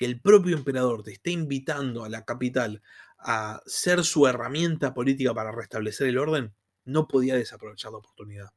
que 0.00 0.06
el 0.06 0.18
propio 0.18 0.56
emperador 0.56 1.02
te 1.02 1.12
esté 1.12 1.30
invitando 1.30 2.04
a 2.04 2.08
la 2.08 2.24
capital 2.24 2.80
a 3.18 3.60
ser 3.66 4.02
su 4.02 4.26
herramienta 4.26 4.94
política 4.94 5.34
para 5.34 5.52
restablecer 5.52 6.06
el 6.06 6.16
orden, 6.16 6.54
no 6.86 7.06
podía 7.06 7.34
desaprovechar 7.34 7.92
la 7.92 7.98
oportunidad. 7.98 8.48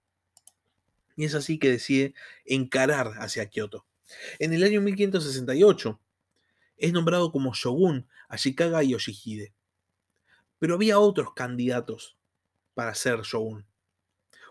Y 1.18 1.26
es 1.26 1.36
así 1.36 1.60
que 1.60 1.70
decide 1.70 2.14
encarar 2.46 3.16
hacia 3.18 3.50
Kioto. 3.50 3.86
En 4.40 4.54
el 4.54 4.64
año 4.64 4.80
1568 4.80 6.00
es 6.78 6.94
nombrado 6.94 7.34
como 7.34 7.54
shogun 7.54 8.08
Ashikaga 8.30 8.82
Yoshihide. 8.82 9.54
Pero 10.60 10.76
había 10.76 10.98
otros 10.98 11.34
candidatos 11.34 12.16
para 12.74 12.96
ser 12.96 13.20
shogun. 13.24 13.68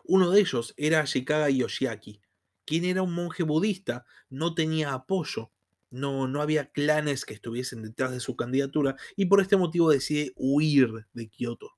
Uno 0.04 0.30
de 0.30 0.40
ellos 0.40 0.74
era 0.76 1.00
Ashikaga 1.00 1.48
Yoshiaki, 1.48 2.20
quien 2.66 2.84
era 2.84 3.00
un 3.00 3.14
monje 3.14 3.44
budista, 3.44 4.04
no 4.28 4.54
tenía 4.54 4.92
apoyo, 4.92 5.50
no, 5.92 6.26
no 6.26 6.42
había 6.42 6.70
clanes 6.70 7.24
que 7.24 7.34
estuviesen 7.34 7.82
detrás 7.82 8.10
de 8.10 8.20
su 8.20 8.34
candidatura 8.34 8.96
y 9.14 9.26
por 9.26 9.40
este 9.40 9.56
motivo 9.56 9.90
decide 9.90 10.32
huir 10.36 11.06
de 11.12 11.28
Kioto. 11.28 11.70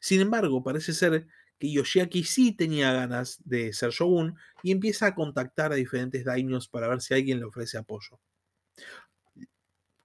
Sin 0.00 0.20
embargo, 0.20 0.62
parece 0.62 0.92
ser 0.92 1.26
que 1.58 1.72
Yoshiaki 1.72 2.24
sí 2.24 2.52
tenía 2.52 2.92
ganas 2.92 3.38
de 3.44 3.72
ser 3.72 3.90
shogun 3.90 4.36
y 4.62 4.72
empieza 4.72 5.06
a 5.06 5.14
contactar 5.14 5.72
a 5.72 5.76
diferentes 5.76 6.24
daimios 6.24 6.68
para 6.68 6.88
ver 6.88 7.00
si 7.00 7.14
alguien 7.14 7.38
le 7.38 7.46
ofrece 7.46 7.78
apoyo. 7.78 8.20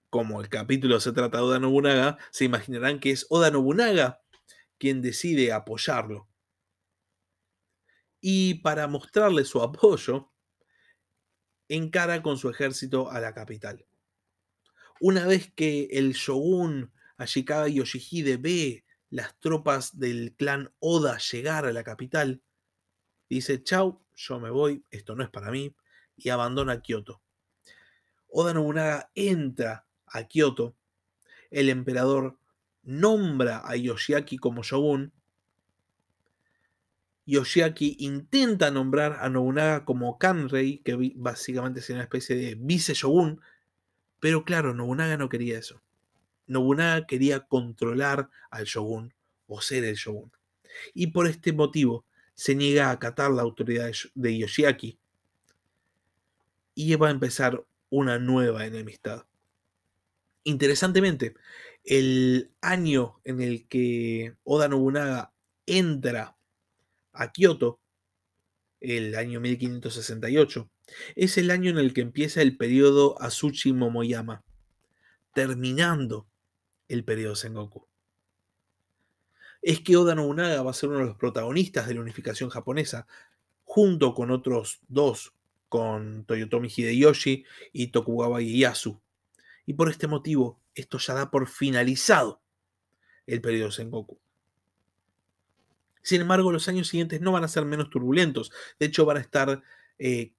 Como 0.10 0.42
el 0.42 0.50
capítulo 0.50 1.00
se 1.00 1.12
trata 1.12 1.38
de 1.38 1.44
Oda 1.44 1.60
Nobunaga, 1.60 2.18
se 2.32 2.46
imaginarán 2.46 3.00
que 3.00 3.12
es 3.12 3.26
Oda 3.30 3.52
Nobunaga 3.52 4.22
quien 4.78 5.02
decide 5.02 5.52
apoyarlo. 5.52 6.28
Y 8.22 8.56
para 8.56 8.88
mostrarle 8.88 9.46
su 9.46 9.62
apoyo, 9.62 10.32
encara 11.70 12.22
con 12.22 12.38
su 12.38 12.50
ejército 12.50 13.12
a 13.12 13.20
la 13.20 13.34
capital. 13.34 13.86
Una 15.00 15.26
vez 15.26 15.52
que 15.54 15.90
el 15.92 16.14
shogun 16.14 16.92
Ashikaga 17.18 17.68
Yoshihide 17.68 18.38
ve 18.38 18.86
las 19.10 19.40
tropas 19.40 19.98
del 19.98 20.36
clan 20.38 20.74
Oda 20.80 21.18
llegar 21.18 21.66
a 21.66 21.74
la 21.74 21.84
capital, 21.84 22.42
dice, 23.30 23.64
chau, 23.64 24.02
yo 24.16 24.40
me 24.40 24.50
voy, 24.50 24.84
esto 24.92 25.16
no 25.16 25.24
es 25.24 25.30
para 25.30 25.52
mí, 25.52 25.76
y 26.16 26.30
abandona 26.30 26.82
Kioto. 26.82 27.22
Oda 28.28 28.54
Nobunaga 28.54 29.12
entra 29.16 29.88
a 30.06 30.24
Kioto, 30.26 30.76
el 31.52 31.70
emperador 31.70 32.40
nombra 32.84 33.62
a 33.66 33.76
Yoshiaki 33.76 34.38
como 34.38 34.64
shogun, 34.64 35.14
Yoshiaki 37.26 37.98
intenta 38.00 38.70
nombrar 38.72 39.18
a 39.22 39.30
Nobunaga 39.30 39.86
como 39.86 40.18
Kanrei, 40.18 40.80
que 40.80 41.14
básicamente 41.16 41.80
es 41.80 41.90
una 41.90 42.04
especie 42.04 42.36
de 42.36 42.56
vice-shogun, 42.56 43.42
pero 44.20 44.46
claro, 44.46 44.74
Nobunaga 44.74 45.18
no 45.18 45.30
quería 45.30 45.58
eso. 45.58 45.82
Nobunaga 46.48 47.08
quería 47.08 47.42
controlar 47.42 48.30
al 48.52 48.66
shogun 48.66 49.14
o 49.48 49.62
ser 49.62 49.84
el 49.84 49.96
shogun. 49.96 50.32
Y 50.94 51.08
por 51.08 51.28
este 51.28 51.54
motivo 51.54 52.06
se 52.36 52.54
niega 52.54 52.88
a 52.88 52.92
acatar 52.92 53.32
la 53.32 53.42
autoridad 53.42 53.92
de 54.14 54.38
Yoshiaki 54.38 55.00
y 56.76 56.96
va 56.96 57.08
a 57.08 57.12
empezar 57.12 57.66
una 57.90 58.20
nueva 58.20 58.66
enemistad. 58.66 59.26
Interesantemente, 60.44 61.34
el 61.86 62.52
año 62.62 63.20
en 63.24 63.42
el 63.42 63.68
que 63.68 64.36
Oda 64.44 64.68
Nobunaga 64.68 65.34
entra 65.66 66.35
a 67.16 67.32
Kioto, 67.32 67.80
el 68.80 69.16
año 69.16 69.40
1568, 69.40 70.70
es 71.16 71.38
el 71.38 71.52
año 71.52 71.72
en 71.72 71.78
el 71.78 71.94
que 71.94 72.02
empieza 72.02 72.42
el 72.42 72.58
periodo 72.58 73.20
Asuchi 73.22 73.74
Momoyama, 73.74 74.44
terminando 75.34 76.28
el 76.88 77.04
periodo 77.04 77.36
Sengoku. 77.36 77.88
Es 79.62 79.82
que 79.82 79.98
Oda 79.98 80.14
Nobunaga 80.14 80.62
va 80.62 80.72
a 80.72 80.76
ser 80.76 80.90
uno 80.90 81.00
de 81.00 81.06
los 81.06 81.18
protagonistas 81.18 81.88
de 81.88 81.96
la 81.96 82.02
unificación 82.02 82.50
japonesa, 82.50 83.08
junto 83.64 84.14
con 84.14 84.30
otros 84.30 84.80
dos, 84.88 85.34
con 85.70 86.26
Toyotomi 86.26 86.70
Hideyoshi 86.70 87.46
y 87.74 87.88
Tokugawa 87.88 88.42
Ieyasu. 88.42 89.02
Y 89.66 89.74
por 89.74 89.90
este 89.90 90.08
motivo, 90.08 90.62
esto 90.76 91.00
ya 91.00 91.16
da 91.16 91.32
por 91.32 91.48
finalizado 91.48 92.42
el 93.26 93.42
periodo 93.42 93.72
Sengoku. 93.72 94.20
Sin 96.06 96.22
embargo, 96.22 96.52
los 96.52 96.68
años 96.68 96.88
siguientes 96.88 97.20
no 97.20 97.32
van 97.32 97.44
a 97.44 97.48
ser 97.48 97.66
menos 97.66 97.90
turbulentos. 97.90 98.52
De 98.80 98.86
hecho, 98.86 99.06
van 99.06 99.18
a 99.18 99.22
estar 99.22 99.64
eh, 99.98 100.34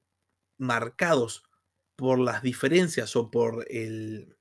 marcados 0.58 1.42
por 1.96 2.20
las 2.20 2.40
diferencias 2.40 3.16
o 3.16 3.32
por 3.32 3.66
el, 3.68 4.36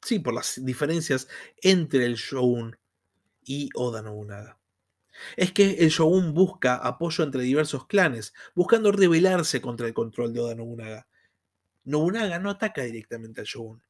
sí, 0.00 0.20
por 0.20 0.32
las 0.32 0.64
diferencias 0.64 1.26
entre 1.60 2.04
el 2.04 2.14
shogun 2.14 2.78
y 3.42 3.68
Oda 3.74 4.00
Nobunaga. 4.00 4.60
Es 5.36 5.50
que 5.50 5.78
el 5.80 5.88
shogun 5.88 6.34
busca 6.34 6.76
apoyo 6.76 7.24
entre 7.24 7.42
diversos 7.42 7.84
clanes, 7.88 8.34
buscando 8.54 8.92
rebelarse 8.92 9.60
contra 9.60 9.88
el 9.88 9.92
control 9.92 10.32
de 10.32 10.38
Oda 10.38 10.54
Nobunaga. 10.54 11.08
Nobunaga 11.82 12.38
no 12.38 12.50
ataca 12.50 12.82
directamente 12.82 13.40
al 13.40 13.46
shogun. 13.48 13.82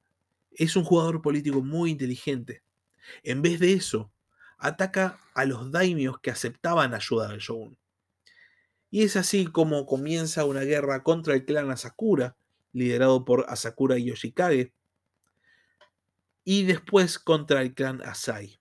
Es 0.50 0.76
un 0.76 0.84
jugador 0.84 1.20
político 1.20 1.60
muy 1.60 1.90
inteligente. 1.90 2.62
En 3.22 3.42
vez 3.42 3.60
de 3.60 3.74
eso, 3.74 4.10
ataca 4.58 5.18
a 5.34 5.44
los 5.44 5.70
daimios 5.70 6.18
que 6.20 6.30
aceptaban 6.30 6.94
ayuda 6.94 7.30
al 7.30 7.38
shogun. 7.38 7.78
Y 8.90 9.04
es 9.04 9.16
así 9.16 9.46
como 9.46 9.86
comienza 9.86 10.44
una 10.44 10.62
guerra 10.62 11.02
contra 11.02 11.34
el 11.34 11.44
clan 11.44 11.70
Asakura, 11.70 12.36
liderado 12.72 13.24
por 13.24 13.46
Asakura 13.48 13.98
Yoshikage, 13.98 14.72
y 16.44 16.64
después 16.64 17.18
contra 17.18 17.60
el 17.62 17.74
clan 17.74 18.02
Asai. 18.02 18.58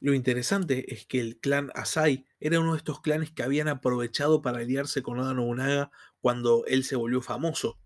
Lo 0.00 0.14
interesante 0.14 0.94
es 0.94 1.04
que 1.06 1.20
el 1.20 1.38
clan 1.38 1.70
Asai 1.74 2.26
era 2.38 2.60
uno 2.60 2.72
de 2.72 2.78
estos 2.78 3.00
clanes 3.00 3.32
que 3.32 3.42
habían 3.42 3.68
aprovechado 3.68 4.40
para 4.40 4.58
aliarse 4.58 5.02
con 5.02 5.18
Oda 5.18 5.34
Nobunaga 5.34 5.90
cuando 6.20 6.64
él 6.66 6.84
se 6.84 6.96
volvió 6.96 7.20
famoso. 7.22 7.78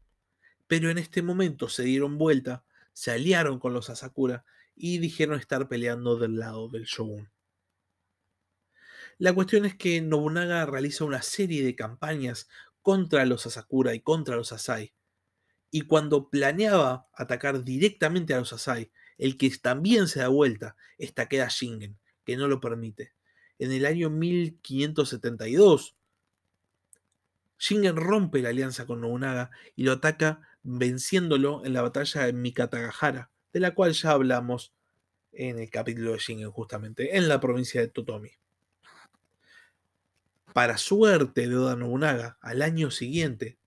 Pero 0.66 0.90
en 0.90 0.98
este 0.98 1.22
momento 1.22 1.68
se 1.68 1.82
dieron 1.82 2.18
vuelta, 2.18 2.64
se 3.00 3.12
aliaron 3.12 3.58
con 3.58 3.72
los 3.72 3.88
Asakura 3.88 4.44
y 4.76 4.98
dijeron 4.98 5.40
estar 5.40 5.68
peleando 5.68 6.18
del 6.18 6.36
lado 6.36 6.68
del 6.68 6.84
shogun. 6.84 7.30
La 9.16 9.32
cuestión 9.32 9.64
es 9.64 9.74
que 9.74 10.02
Nobunaga 10.02 10.66
realiza 10.66 11.06
una 11.06 11.22
serie 11.22 11.64
de 11.64 11.74
campañas 11.74 12.50
contra 12.82 13.24
los 13.24 13.46
Asakura 13.46 13.94
y 13.94 14.00
contra 14.00 14.36
los 14.36 14.52
Asai, 14.52 14.92
y 15.70 15.80
cuando 15.86 16.28
planeaba 16.28 17.08
atacar 17.14 17.64
directamente 17.64 18.34
a 18.34 18.40
los 18.40 18.52
Asai, 18.52 18.92
el 19.16 19.38
que 19.38 19.48
también 19.48 20.06
se 20.06 20.20
da 20.20 20.28
vuelta 20.28 20.76
es 20.98 21.14
Takeda 21.14 21.48
Shingen, 21.48 21.98
que 22.22 22.36
no 22.36 22.48
lo 22.48 22.60
permite. 22.60 23.14
En 23.58 23.72
el 23.72 23.86
año 23.86 24.10
1572, 24.10 25.96
Shingen 27.58 27.96
rompe 27.96 28.42
la 28.42 28.50
alianza 28.50 28.84
con 28.84 29.00
Nobunaga 29.00 29.50
y 29.74 29.84
lo 29.84 29.92
ataca 29.92 30.49
venciéndolo 30.62 31.64
en 31.64 31.72
la 31.72 31.82
batalla 31.82 32.26
de 32.26 32.32
Mikatagahara, 32.32 33.30
de 33.52 33.60
la 33.60 33.74
cual 33.74 33.92
ya 33.92 34.12
hablamos 34.12 34.72
en 35.32 35.58
el 35.58 35.70
capítulo 35.70 36.12
de 36.12 36.18
Shingen 36.18 36.50
justamente, 36.50 37.16
en 37.16 37.28
la 37.28 37.40
provincia 37.40 37.80
de 37.80 37.88
Totomi. 37.88 38.30
Para 40.52 40.78
suerte 40.78 41.48
de 41.48 41.56
Oda 41.56 41.76
Nobunaga, 41.76 42.38
al 42.40 42.62
año 42.62 42.90
siguiente, 42.90 43.58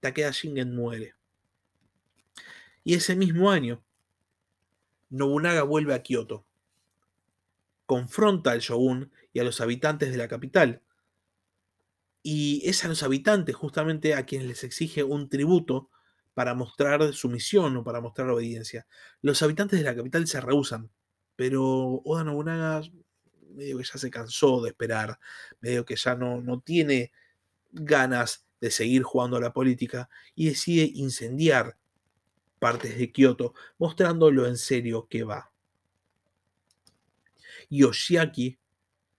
Takeda 0.00 0.30
Shingen 0.30 0.74
muere. 0.74 1.14
Y 2.84 2.94
ese 2.94 3.16
mismo 3.16 3.50
año, 3.50 3.82
Nobunaga 5.08 5.62
vuelve 5.62 5.94
a 5.94 6.02
Kioto. 6.02 6.44
Confronta 7.86 8.50
al 8.50 8.60
shogun 8.60 9.10
y 9.32 9.40
a 9.40 9.44
los 9.44 9.60
habitantes 9.60 10.10
de 10.10 10.16
la 10.16 10.28
capital. 10.28 10.82
Y 12.22 12.68
es 12.68 12.84
a 12.84 12.88
los 12.88 13.02
habitantes 13.02 13.54
justamente 13.54 14.14
a 14.14 14.26
quienes 14.26 14.48
les 14.48 14.64
exige 14.64 15.04
un 15.04 15.28
tributo 15.28 15.90
para 16.36 16.52
mostrar 16.52 17.14
sumisión 17.14 17.78
o 17.78 17.82
para 17.82 18.02
mostrar 18.02 18.28
obediencia. 18.28 18.86
Los 19.22 19.42
habitantes 19.42 19.78
de 19.78 19.86
la 19.86 19.96
capital 19.96 20.26
se 20.26 20.38
rehusan, 20.38 20.90
pero 21.34 22.02
Oda 22.04 22.24
Nobunaga 22.24 22.82
medio 23.54 23.78
que 23.78 23.84
ya 23.84 23.98
se 23.98 24.10
cansó 24.10 24.60
de 24.60 24.68
esperar, 24.68 25.18
medio 25.62 25.86
que 25.86 25.96
ya 25.96 26.14
no, 26.14 26.42
no 26.42 26.60
tiene 26.60 27.10
ganas 27.72 28.44
de 28.60 28.70
seguir 28.70 29.02
jugando 29.02 29.38
a 29.38 29.40
la 29.40 29.54
política 29.54 30.10
y 30.34 30.50
decide 30.50 30.90
incendiar 30.92 31.78
partes 32.58 32.98
de 32.98 33.10
Kioto, 33.12 33.54
mostrando 33.78 34.30
lo 34.30 34.46
en 34.46 34.58
serio 34.58 35.08
que 35.08 35.24
va. 35.24 35.50
Yoshiaki, 37.70 38.58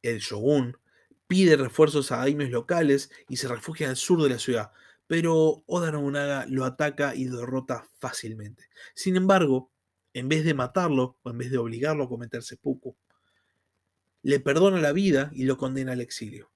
el 0.04 0.20
shogun, 0.20 0.78
pide 1.26 1.58
refuerzos 1.58 2.12
a 2.12 2.18
daimios 2.18 2.52
locales 2.52 3.10
y 3.28 3.38
se 3.38 3.48
refugia 3.48 3.90
al 3.90 3.96
sur 3.96 4.22
de 4.22 4.30
la 4.30 4.38
ciudad, 4.38 4.72
pero 5.08 5.64
Oda 5.66 5.92
Nobunaga 5.92 6.46
lo 6.48 6.66
ataca 6.66 7.16
y 7.16 7.26
derrota 7.26 7.88
fácilmente. 8.00 8.66
Sin 8.94 9.16
embargo, 9.16 9.72
en 10.14 10.30
vez 10.30 10.44
de 10.44 10.54
matarlo 10.54 11.18
o 11.24 11.30
en 11.30 11.38
vez 11.38 11.50
de 11.50 11.58
obligarlo 11.58 12.04
a 12.04 12.10
cometer 12.10 12.44
seppuku, 12.44 12.96
le 14.22 14.40
perdona 14.40 14.82
la 14.82 14.92
vida 14.92 15.32
y 15.34 15.46
lo 15.46 15.58
condena 15.58 15.94
al 15.94 16.02
exilio. 16.02 16.52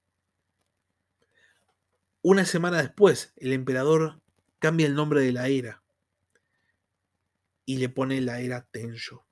Una 2.20 2.44
semana 2.44 2.82
después, 2.82 3.32
el 3.36 3.52
emperador 3.52 4.20
cambia 4.58 4.86
el 4.86 4.94
nombre 4.94 5.22
de 5.22 5.32
la 5.32 5.48
era 5.48 5.82
y 7.64 7.78
le 7.78 7.88
pone 7.88 8.20
la 8.20 8.40
era 8.40 8.66
Tenjo. 8.70 9.24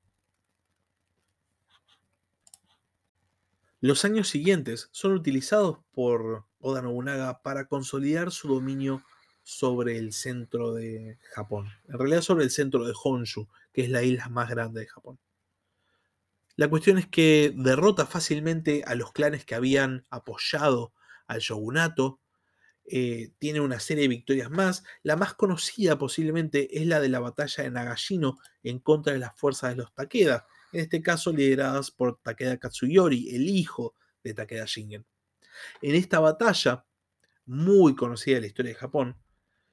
Los 3.81 4.05
años 4.05 4.29
siguientes 4.29 4.89
son 4.93 5.13
utilizados 5.13 5.79
por 5.93 6.45
Oda 6.59 6.83
Nobunaga 6.83 7.43
para 7.43 7.67
consolidar 7.67 8.31
su 8.31 8.49
dominio 8.49 9.03
sobre 9.43 9.99
el 9.99 10.13
centro 10.13 10.73
de 10.75 11.19
Japón. 11.33 11.69
En 11.89 11.99
realidad 11.99 12.23
sobre 12.23 12.45
el 12.45 12.51
centro 12.51 12.85
de 12.85 12.95
Honshu, 13.03 13.49
que 13.73 13.83
es 13.83 13.91
la 13.91 14.03
isla 14.03 14.29
más 14.29 14.49
grande 14.51 14.81
de 14.81 14.87
Japón. 14.87 15.19
La 16.57 16.69
cuestión 16.69 16.99
es 16.99 17.07
que 17.07 17.53
derrota 17.57 18.07
fácilmente 18.07 18.83
a 18.87 18.95
los 18.95 19.13
clanes 19.13 19.45
que 19.45 19.55
habían 19.55 20.05
apoyado 20.11 20.93
al 21.27 21.41
shogunato 21.41 22.21
eh, 22.93 23.31
tiene 23.39 23.61
una 23.61 23.79
serie 23.79 24.03
de 24.03 24.09
victorias 24.09 24.51
más. 24.51 24.83
La 25.03 25.17
más 25.17 25.35
conocida 25.35 25.97
posiblemente 25.97 26.79
es 26.79 26.87
la 26.87 27.01
de 27.01 27.09
la 27.09 27.21
batalla 27.21 27.63
de 27.63 27.71
Nagashino 27.71 28.39
en 28.63 28.81
contra 28.81 29.13
de 29.13 29.21
las 29.21 29.39
fuerzas 29.39 29.71
de 29.71 29.77
los 29.77 29.95
Takeda, 29.95 30.47
en 30.73 30.81
este 30.81 31.01
caso 31.01 31.33
lideradas 31.33 31.93
por 31.93 32.19
Takeda 32.21 32.59
Katsuyori, 32.59 33.35
el 33.35 33.49
hijo 33.49 33.95
de 34.25 34.35
Takeda 34.35 34.65
Shingen. 34.67 35.07
En 35.83 35.95
esta 35.95 36.21
batalla, 36.21 36.85
muy 37.47 37.95
conocida 37.95 38.37
en 38.37 38.43
la 38.43 38.49
historia 38.49 38.73
de 38.73 38.79
Japón, 38.79 39.17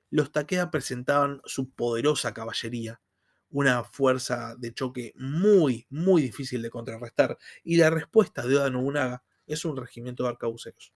los 0.09 0.31
Takeda 0.31 0.71
presentaban 0.71 1.41
su 1.45 1.71
poderosa 1.71 2.33
caballería, 2.33 3.01
una 3.49 3.83
fuerza 3.83 4.55
de 4.57 4.73
choque 4.73 5.13
muy, 5.15 5.85
muy 5.89 6.21
difícil 6.21 6.61
de 6.61 6.69
contrarrestar, 6.69 7.37
y 7.63 7.77
la 7.77 7.89
respuesta 7.89 8.45
de 8.45 8.57
Oda 8.57 8.69
Nobunaga 8.69 9.23
es 9.45 9.65
un 9.65 9.77
regimiento 9.77 10.23
de 10.23 10.29
arcabuceros. 10.29 10.93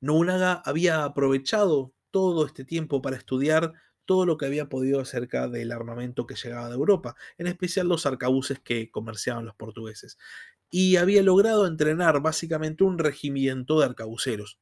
Nobunaga 0.00 0.62
había 0.64 1.04
aprovechado 1.04 1.94
todo 2.10 2.46
este 2.46 2.64
tiempo 2.64 3.02
para 3.02 3.16
estudiar 3.16 3.72
todo 4.04 4.26
lo 4.26 4.36
que 4.36 4.46
había 4.46 4.68
podido 4.68 5.00
acerca 5.00 5.48
del 5.48 5.72
armamento 5.72 6.26
que 6.26 6.34
llegaba 6.34 6.68
de 6.68 6.74
Europa, 6.74 7.16
en 7.38 7.46
especial 7.46 7.88
los 7.88 8.04
arcabuces 8.04 8.60
que 8.60 8.90
comerciaban 8.90 9.46
los 9.46 9.54
portugueses, 9.54 10.18
y 10.70 10.96
había 10.96 11.22
logrado 11.22 11.66
entrenar 11.66 12.20
básicamente 12.20 12.84
un 12.84 12.98
regimiento 12.98 13.80
de 13.80 13.86
arcabuceros. 13.86 14.58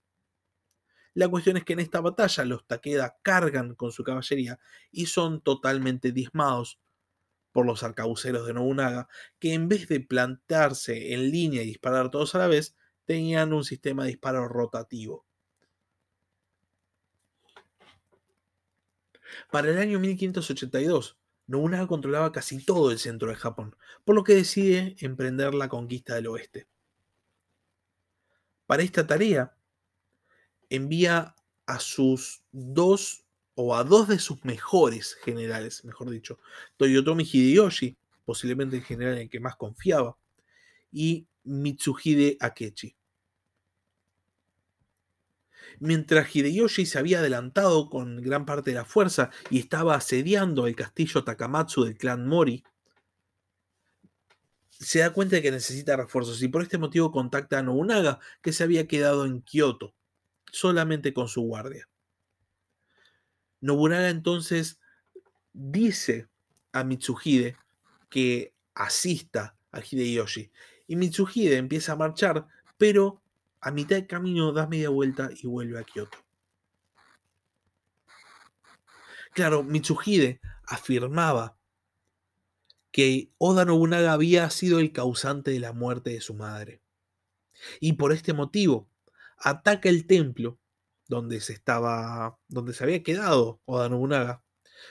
La 1.15 1.29
cuestión 1.29 1.57
es 1.57 1.65
que 1.65 1.75
en 1.75 1.81
esta 1.81 2.01
batalla 2.01 2.45
los 2.45 2.67
Takeda 2.67 3.19
cargan 3.23 3.75
con 3.75 3.93
su 3.93 4.03
caballería 4.03 4.59
y 4.91 5.07
son 5.07 5.43
totalmente 5.43 6.13
diezmados 6.13 6.81
por 7.53 7.67
los 7.67 7.83
arcabuceros 7.83 8.47
de 8.47 8.55
Nobunaga, 8.55 9.09
que 9.39 9.53
en 9.53 9.69
vez 9.69 9.87
de 9.89 10.01
plantarse 10.01 11.13
en 11.13 11.31
línea 11.31 11.63
y 11.63 11.67
disparar 11.67 12.11
todos 12.11 12.35
a 12.35 12.39
la 12.39 12.47
vez, 12.47 12.77
tenían 13.05 13.53
un 13.53 13.65
sistema 13.65 14.05
de 14.05 14.11
disparo 14.11 14.49
rotativo. 14.49 15.27
Para 19.51 19.71
el 19.71 19.79
año 19.79 19.99
1582, 19.99 21.19
Nobunaga 21.47 21.87
controlaba 21.87 22.33
casi 22.33 22.65
todo 22.65 22.91
el 22.91 22.99
centro 22.99 23.29
de 23.29 23.37
Japón, 23.37 23.77
por 24.05 24.15
lo 24.15 24.25
que 24.25 24.35
decide 24.35 24.97
emprender 25.01 25.53
la 25.53 25.69
conquista 25.69 26.15
del 26.15 26.29
oeste. 26.29 26.67
Para 28.67 28.83
esta 28.83 29.07
tarea, 29.07 29.55
envía 30.75 31.35
a 31.67 31.79
sus 31.79 32.43
dos 32.51 33.25
o 33.55 33.77
a 33.77 33.85
dos 33.85 34.09
de 34.09 34.19
sus 34.19 34.45
mejores 34.45 35.15
generales, 35.23 35.85
mejor 35.85 36.11
dicho, 36.11 36.39
Toyotomi 36.79 37.25
Hideyoshi, 37.25 37.99
posiblemente 38.25 38.77
el 38.77 38.83
general 38.83 39.15
en 39.15 39.23
el 39.23 39.31
que 39.31 39.41
más 39.41 39.57
confiaba, 39.57 40.17
y 40.91 41.27
Mitsuhide 41.45 42.39
Akechi. 42.41 42.97
Mientras 45.79 46.35
Hideyoshi 46.35 46.87
se 46.87 46.99
había 46.99 47.19
adelantado 47.19 47.91
con 47.91 48.23
gran 48.23 48.47
parte 48.47 48.71
de 48.71 48.77
la 48.77 48.85
fuerza 48.85 49.31
y 49.51 49.59
estaba 49.59 49.95
asediando 49.95 50.67
el 50.67 50.77
castillo 50.77 51.25
Takamatsu 51.25 51.85
del 51.85 51.99
clan 51.99 52.27
Mori, 52.27 52.65
se 54.71 55.01
da 55.01 55.13
cuenta 55.13 55.37
de 55.37 55.43
que 55.43 55.51
necesita 55.51 55.97
refuerzos 55.97 56.43
y 56.43 56.49
por 56.49 56.63
este 56.63 56.79
motivo 56.79 57.13
contacta 57.13 57.59
a 57.59 57.63
Nobunaga, 57.63 58.19
que 58.41 58.53
se 58.53 58.65
había 58.65 58.89
quedado 58.89 59.27
en 59.27 59.43
Kioto, 59.43 59.95
solamente 60.53 61.13
con 61.13 61.27
su 61.27 61.43
guardia. 61.43 61.89
Nobunaga 63.61 64.11
entonces 64.11 64.79
dice 65.53 66.29
a 66.73 66.85
Mitsuhide 66.85 67.57
que 68.09 68.55
asista 68.75 69.57
a 69.73 69.81
Hideyoshi 69.81 70.53
y 70.87 70.97
Mitsuhide 70.97 71.57
empieza 71.57 71.93
a 71.93 71.97
marchar, 71.97 72.47
pero 72.77 73.23
a 73.61 73.71
mitad 73.71 73.97
de 73.97 74.07
camino 74.07 74.53
da 74.53 74.67
media 74.67 74.91
vuelta 74.91 75.31
y 75.35 75.47
vuelve 75.47 75.79
a 75.79 75.85
Kioto. 75.85 76.19
Claro, 79.33 79.63
Mitsuhide 79.63 80.41
afirmaba 80.67 81.57
que 82.91 83.33
Oda 83.39 83.65
Nobunaga 83.65 84.13
había 84.13 84.51
sido 84.51 84.79
el 84.79 84.93
causante 84.93 85.53
de 85.53 85.61
la 85.61 85.73
muerte 85.73 86.11
de 86.11 86.21
su 86.21 86.35
madre. 86.35 86.83
Y 87.81 87.95
por 87.95 88.13
este 88.13 88.35
motivo, 88.35 88.92
ataca 89.43 89.89
el 89.89 90.07
templo 90.07 90.59
donde 91.09 91.41
se 91.41 91.53
estaba, 91.53 92.39
donde 92.49 92.73
se 92.73 92.85
había 92.85 93.03
quedado 93.03 93.61
Oda 93.65 93.89
Nobunaga, 93.89 94.43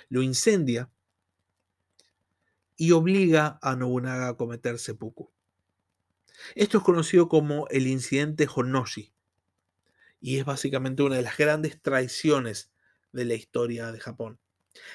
lo 0.10 0.22
incendia 0.22 0.92
y 2.76 2.92
obliga 2.92 3.60
a 3.62 3.76
Nobunaga 3.76 4.30
a 4.30 4.38
cometer 4.38 4.78
seppuku. 4.78 5.32
Esto 6.56 6.80
es 6.80 6.84
conocido 6.84 7.28
como 7.28 7.68
el 7.70 7.88
incidente 7.88 8.48
Honoshi 8.54 9.14
y 10.20 10.38
es 10.38 10.46
básicamente 10.46 11.04
una 11.04 11.16
de 11.16 11.22
las 11.24 11.38
grandes 11.38 11.82
traiciones 11.82 12.72
de 13.12 13.26
la 13.26 13.36
historia 13.36 13.92
de 13.92 14.00
Japón. 14.00 14.40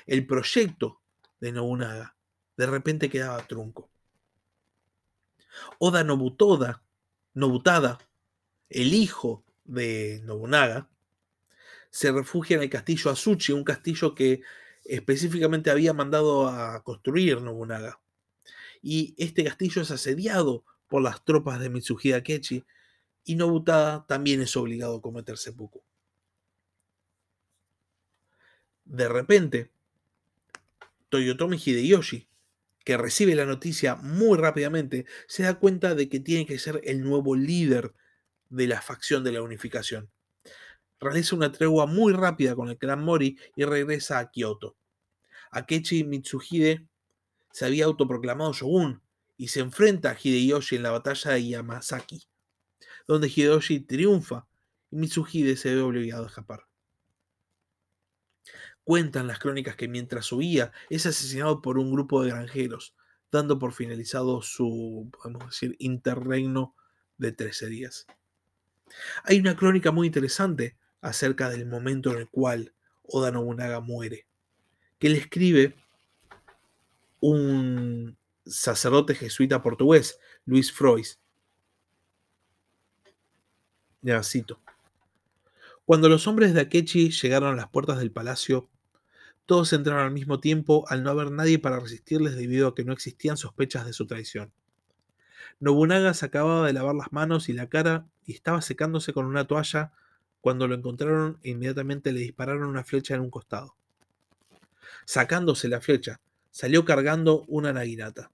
El 0.07 0.27
proyecto 0.27 1.01
de 1.41 1.53
Nobunaga 1.53 2.17
de 2.57 2.67
repente 2.67 3.11
quedaba 3.11 3.47
trunco. 3.47 3.91
Oda 5.79 6.05
Nobutoda, 6.05 6.83
Nobutada, 7.35 7.99
el 8.69 8.95
hijo 8.95 9.46
de 9.67 10.21
Nobunaga, 10.25 10.89
se 11.91 12.13
refugia 12.13 12.57
en 12.57 12.63
el 12.63 12.71
castillo 12.71 13.11
Azuchi, 13.11 13.53
un 13.53 13.65
castillo 13.65 14.15
que 14.15 14.43
específicamente 14.85 15.71
había 15.71 15.93
mandado 15.93 16.49
a 16.49 16.83
construir 16.83 17.41
Nobunaga. 17.41 18.01
Y 18.83 19.15
este 19.19 19.45
castillo 19.45 19.83
es 19.83 19.91
asediado 19.91 20.65
por 20.89 21.03
las 21.03 21.25
tropas 21.25 21.61
de 21.61 21.71
Mitsuhide 21.71 22.17
Akechi, 22.17 22.65
y 23.25 23.35
Nobutada 23.35 24.07
también 24.07 24.41
es 24.41 24.57
obligado 24.57 24.97
a 24.97 25.03
cometer 25.03 25.37
seppuku. 25.37 25.83
De 28.85 29.09
repente, 29.09 29.73
Toyotomi 31.09 31.57
Hideyoshi, 31.57 32.29
que 32.85 32.97
recibe 32.97 33.35
la 33.35 33.45
noticia 33.45 33.97
muy 33.97 34.39
rápidamente, 34.39 35.07
se 35.27 35.43
da 35.43 35.59
cuenta 35.59 35.97
de 35.97 36.09
que 36.09 36.21
tiene 36.21 36.47
que 36.47 36.61
ser 36.61 36.81
el 36.85 37.03
nuevo 37.03 37.35
líder 37.35 37.95
de 38.49 38.67
la 38.67 38.81
facción 38.81 39.25
de 39.25 39.33
la 39.33 39.43
unificación. 39.43 40.11
Realiza 40.99 41.37
una 41.37 41.53
tregua 41.53 41.87
muy 41.87 42.13
rápida 42.13 42.55
con 42.55 42.69
el 42.69 42.79
clan 42.79 43.03
Mori 43.03 43.39
y 43.55 43.65
regresa 43.65 44.19
a 44.19 44.31
Kioto. 44.31 44.77
Akechi 45.51 46.05
Mitsuhide 46.05 46.87
se 47.53 47.65
había 47.67 47.85
autoproclamado 47.85 48.53
shogun 48.53 49.03
y 49.37 49.49
se 49.49 49.61
enfrenta 49.61 50.11
a 50.11 50.17
Hideyoshi 50.21 50.77
en 50.77 50.83
la 50.83 50.91
batalla 50.91 51.33
de 51.33 51.49
Yamasaki, 51.49 52.23
donde 53.07 53.29
Hideyoshi 53.29 53.81
triunfa 53.81 54.47
y 54.91 54.97
Mitsuhide 54.97 55.57
se 55.57 55.75
ve 55.75 55.83
obligado 55.83 56.25
a 56.25 56.29
escapar. 56.29 56.67
Cuentan 58.85 59.27
las 59.27 59.39
crónicas 59.39 59.75
que 59.77 59.89
mientras 59.89 60.31
huía 60.33 60.73
es 60.91 61.07
asesinado 61.07 61.61
por 61.61 61.79
un 61.79 61.91
grupo 61.91 62.23
de 62.23 62.31
granjeros, 62.31 62.95
dando 63.33 63.59
por 63.59 63.73
finalizado 63.73 64.43
su, 64.43 65.11
podemos 65.11 65.47
decir, 65.47 65.75
interregno 65.79 66.75
de 67.19 67.33
13 67.33 67.67
días. 67.67 68.07
Hay 69.25 69.39
una 69.39 69.57
crónica 69.57 69.91
muy 69.91 70.07
interesante 70.07 70.77
acerca 71.01 71.51
del 71.51 71.67
momento 71.67 72.13
en 72.13 72.19
el 72.19 72.29
cual 72.29 72.73
Oda 73.05 73.31
Nobunaga 73.31 73.81
muere, 73.81 74.27
que 74.99 75.09
le 75.09 75.19
escribe 75.19 75.77
un 77.21 78.17
sacerdote 78.45 79.15
jesuita 79.15 79.63
portugués, 79.63 80.19
Luis 80.45 80.73
Frois. 80.73 81.19
Ya 84.03 84.23
cito. 84.23 84.61
Cuando 85.85 86.09
los 86.09 86.27
hombres 86.27 86.55
de 86.55 86.61
Akechi 86.61 87.11
llegaron 87.11 87.53
a 87.53 87.57
las 87.57 87.69
puertas 87.69 87.99
del 87.99 88.11
palacio, 88.11 88.69
todos 89.47 89.73
entraron 89.73 90.05
al 90.05 90.13
mismo 90.13 90.41
tiempo 90.41 90.85
al 90.89 91.05
no 91.05 91.11
haber 91.11 91.31
nadie 91.31 91.61
para 91.61 91.79
resistirles 91.79 92.35
debido 92.35 92.69
a 92.69 92.75
que 92.75 92.85
no 92.85 92.93
existían 92.93 93.37
sospechas 93.37 93.87
de 93.87 93.93
su 93.93 94.07
traición. 94.07 94.53
Nobunaga 95.61 96.13
se 96.15 96.27
acababa 96.27 96.67
de 96.67 96.73
lavar 96.73 96.97
las 96.97 97.13
manos 97.13 97.49
y 97.49 97.53
la 97.53 97.69
cara 97.69 98.07
y 98.27 98.35
estaba 98.35 98.61
secándose 98.61 99.13
con 99.13 99.25
una 99.25 99.47
toalla 99.47 99.93
cuando 100.41 100.69
lo 100.69 100.75
encontraron 100.75 101.39
e 101.43 101.51
inmediatamente 101.51 102.13
le 102.13 102.21
dispararon 102.21 102.69
una 102.69 102.85
flecha 102.85 103.15
en 103.15 103.21
un 103.21 103.31
costado. 103.31 103.77
Sacándose 105.05 105.69
la 105.69 105.81
flecha, 105.81 106.21
salió 106.51 106.85
cargando 106.85 107.45
una 107.49 107.73
naginata. 107.73 108.31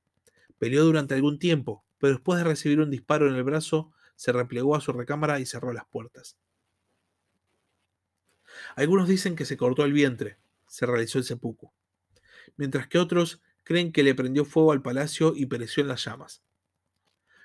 Peleó 0.58 0.84
durante 0.84 1.14
algún 1.14 1.38
tiempo, 1.38 1.84
pero 1.98 2.14
después 2.14 2.38
de 2.38 2.44
recibir 2.44 2.80
un 2.80 2.90
disparo 2.90 3.28
en 3.28 3.34
el 3.34 3.44
brazo, 3.44 3.92
se 4.16 4.32
replegó 4.32 4.76
a 4.76 4.80
su 4.80 4.92
recámara 4.92 5.40
y 5.40 5.46
cerró 5.46 5.72
las 5.72 5.86
puertas. 5.86 6.36
Algunos 8.76 9.08
dicen 9.08 9.36
que 9.36 9.44
se 9.44 9.56
cortó 9.56 9.84
el 9.84 9.92
vientre, 9.92 10.38
se 10.66 10.86
realizó 10.86 11.18
el 11.18 11.24
seppuku, 11.24 11.72
mientras 12.56 12.86
que 12.86 12.98
otros 12.98 13.42
creen 13.64 13.92
que 13.92 14.02
le 14.02 14.14
prendió 14.14 14.44
fuego 14.44 14.72
al 14.72 14.82
palacio 14.82 15.32
y 15.34 15.46
pereció 15.46 15.82
en 15.82 15.88
las 15.88 16.04
llamas. 16.04 16.42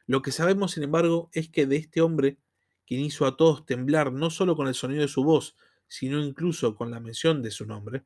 Lo 0.07 0.21
que 0.21 0.31
sabemos, 0.31 0.71
sin 0.71 0.83
embargo, 0.83 1.29
es 1.33 1.49
que 1.49 1.65
de 1.65 1.75
este 1.75 2.01
hombre, 2.01 2.37
quien 2.85 3.01
hizo 3.01 3.25
a 3.25 3.35
todos 3.35 3.65
temblar 3.65 4.13
no 4.13 4.29
solo 4.29 4.55
con 4.55 4.67
el 4.67 4.73
sonido 4.73 5.01
de 5.01 5.09
su 5.09 5.23
voz, 5.23 5.57
sino 5.89 6.23
incluso 6.23 6.75
con 6.75 6.89
la 6.91 7.01
mención 7.01 7.43
de 7.43 7.51
su 7.51 7.65
nombre, 7.65 8.05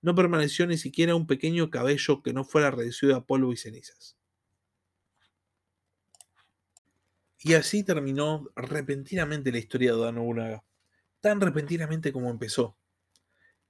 no 0.00 0.14
permaneció 0.14 0.66
ni 0.66 0.78
siquiera 0.78 1.14
un 1.14 1.26
pequeño 1.26 1.70
cabello 1.70 2.22
que 2.22 2.32
no 2.32 2.44
fuera 2.44 2.70
reducido 2.70 3.14
a 3.14 3.26
polvo 3.26 3.52
y 3.52 3.58
cenizas. 3.58 4.16
Y 7.40 7.54
así 7.54 7.84
terminó 7.84 8.50
repentinamente 8.56 9.52
la 9.52 9.58
historia 9.58 9.94
de 9.94 10.12
Nobunaga, 10.12 10.64
tan 11.20 11.40
repentinamente 11.40 12.12
como 12.12 12.30
empezó. 12.30 12.76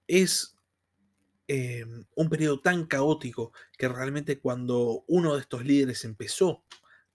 Es 0.07 0.57
em, 1.49 2.05
un 2.15 2.29
periodo 2.29 2.61
tan 2.61 2.87
caótico 2.87 3.53
que 3.77 3.89
realmente 3.89 4.39
cuando 4.39 5.05
uno 5.09 5.35
de 5.35 5.41
estos 5.41 5.65
líderes 5.65 6.05
empezó 6.05 6.65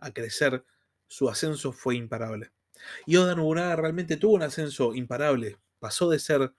a 0.03 0.11
crecer, 0.11 0.65
su 1.07 1.29
ascenso 1.29 1.71
fue 1.71 1.95
imparable. 1.95 2.51
Y 3.05 3.17
Oda 3.17 3.35
Nobunaga 3.35 3.75
realmente 3.75 4.17
tuvo 4.17 4.33
un 4.35 4.43
ascenso 4.43 4.93
imparable. 4.95 5.57
Pasó 5.79 6.09
de 6.09 6.19
ser 6.19 6.53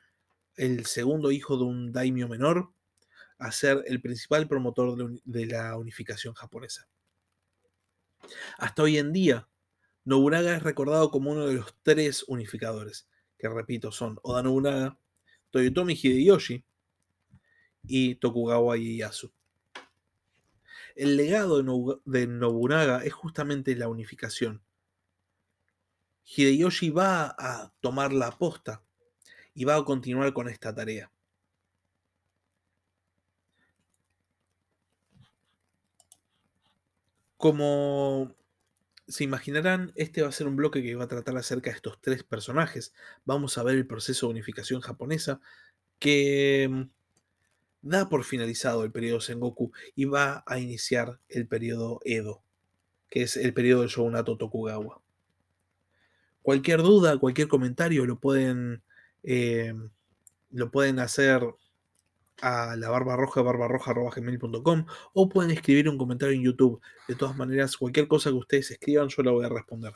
el 0.57 0.87
segundo 0.87 1.30
hijo 1.30 1.57
de 1.57 1.64
un 1.64 1.92
daimyo 1.92 2.28
menor 2.28 2.72
a 3.38 3.50
ser 3.52 3.83
el 3.87 4.00
principal 4.00 4.46
promotor 4.46 5.20
de 5.24 5.46
la 5.46 5.76
unificación 5.76 6.35
japonesa. 6.35 6.88
Hasta 8.59 8.83
hoy 8.83 8.98
en 8.98 9.12
día, 9.12 9.48
Nobunaga 10.04 10.57
es 10.57 10.62
recordado 10.62 11.11
como 11.11 11.33
uno 11.33 11.46
de 11.46 11.54
los 11.54 11.74
tres 11.83 12.24
unificadores, 12.28 13.09
que 13.38 13.48
repito 13.48 13.90
son 13.92 14.18
Oda 14.22 14.42
Nobunaga, 14.42 14.98
Toyotomi 15.50 15.94
Hideyoshi 15.94 16.64
y 17.83 18.14
Tokugawa 18.16 18.76
Ieyasu. 18.76 19.33
El 20.94 21.16
legado 21.16 21.62
de 22.04 22.26
Nobunaga 22.26 23.02
es 23.04 23.12
justamente 23.12 23.74
la 23.76 23.88
unificación. 23.88 24.62
Hideyoshi 26.24 26.90
va 26.90 27.35
a 27.38 27.72
tomar 27.80 28.12
la 28.12 28.30
posta 28.38 28.83
y 29.54 29.64
va 29.64 29.76
a 29.76 29.85
continuar 29.85 30.33
con 30.33 30.48
esta 30.48 30.74
tarea. 30.74 31.11
Como 37.37 38.35
se 39.07 39.24
imaginarán, 39.24 39.92
este 39.96 40.22
va 40.22 40.28
a 40.28 40.33
ser 40.33 40.46
un 40.46 40.57
bloque 40.57 40.83
que 40.83 40.94
va 40.94 41.04
a 41.04 41.09
tratar 41.09 41.37
acerca 41.37 41.70
de 41.70 41.76
estos 41.76 42.00
tres 42.00 42.22
personajes. 42.24 42.94
Vamos 43.24 43.59
a 43.59 43.62
ver 43.62 43.74
el 43.76 43.87
proceso 43.87 44.26
de 44.26 44.33
unificación 44.33 44.80
japonesa 44.80 45.40
que 45.98 46.68
mm, 46.70 46.83
da 47.85 48.09
por 48.09 48.25
finalizado 48.25 48.83
el 48.83 48.90
periodo 48.90 49.20
Sengoku 49.20 49.70
y 49.94 50.07
va 50.07 50.42
a 50.47 50.59
iniciar 50.59 51.20
el 51.29 51.47
periodo 51.47 52.01
Edo, 52.05 52.42
que 53.11 53.23
es 53.23 53.37
el 53.37 53.53
periodo 53.53 53.83
del 53.83 53.90
shogunato 53.90 54.37
Tokugawa. 54.37 55.01
Cualquier 56.42 56.83
duda, 56.83 57.18
cualquier 57.18 57.47
comentario 57.47 58.07
lo 58.07 58.18
pueden, 58.18 58.83
eh, 59.23 59.75
lo 60.51 60.70
pueden 60.70 60.99
hacer 60.99 61.42
a 62.40 62.75
la 62.77 62.90
barbarroja 62.90 63.42
barbarroja.gmail.com 63.42 64.87
o 65.12 65.29
pueden 65.29 65.51
escribir 65.51 65.88
un 65.88 65.99
comentario 65.99 66.35
en 66.35 66.42
YouTube. 66.42 66.81
De 67.07 67.14
todas 67.14 67.37
maneras, 67.37 67.77
cualquier 67.77 68.09
cosa 68.09 68.31
que 68.31 68.37
ustedes 68.37 68.70
escriban 68.70 69.09
yo 69.09 69.23
la 69.23 69.31
voy 69.31 69.44
a 69.44 69.51
responder. 69.51 69.94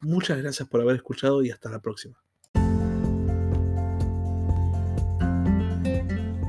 Muchas 0.00 0.38
gracias 0.38 0.68
por 0.68 0.80
haber 0.80 0.96
escuchado 0.96 1.42
y 1.42 1.50
hasta 1.50 1.70
la 1.70 1.80
próxima. 1.80 2.18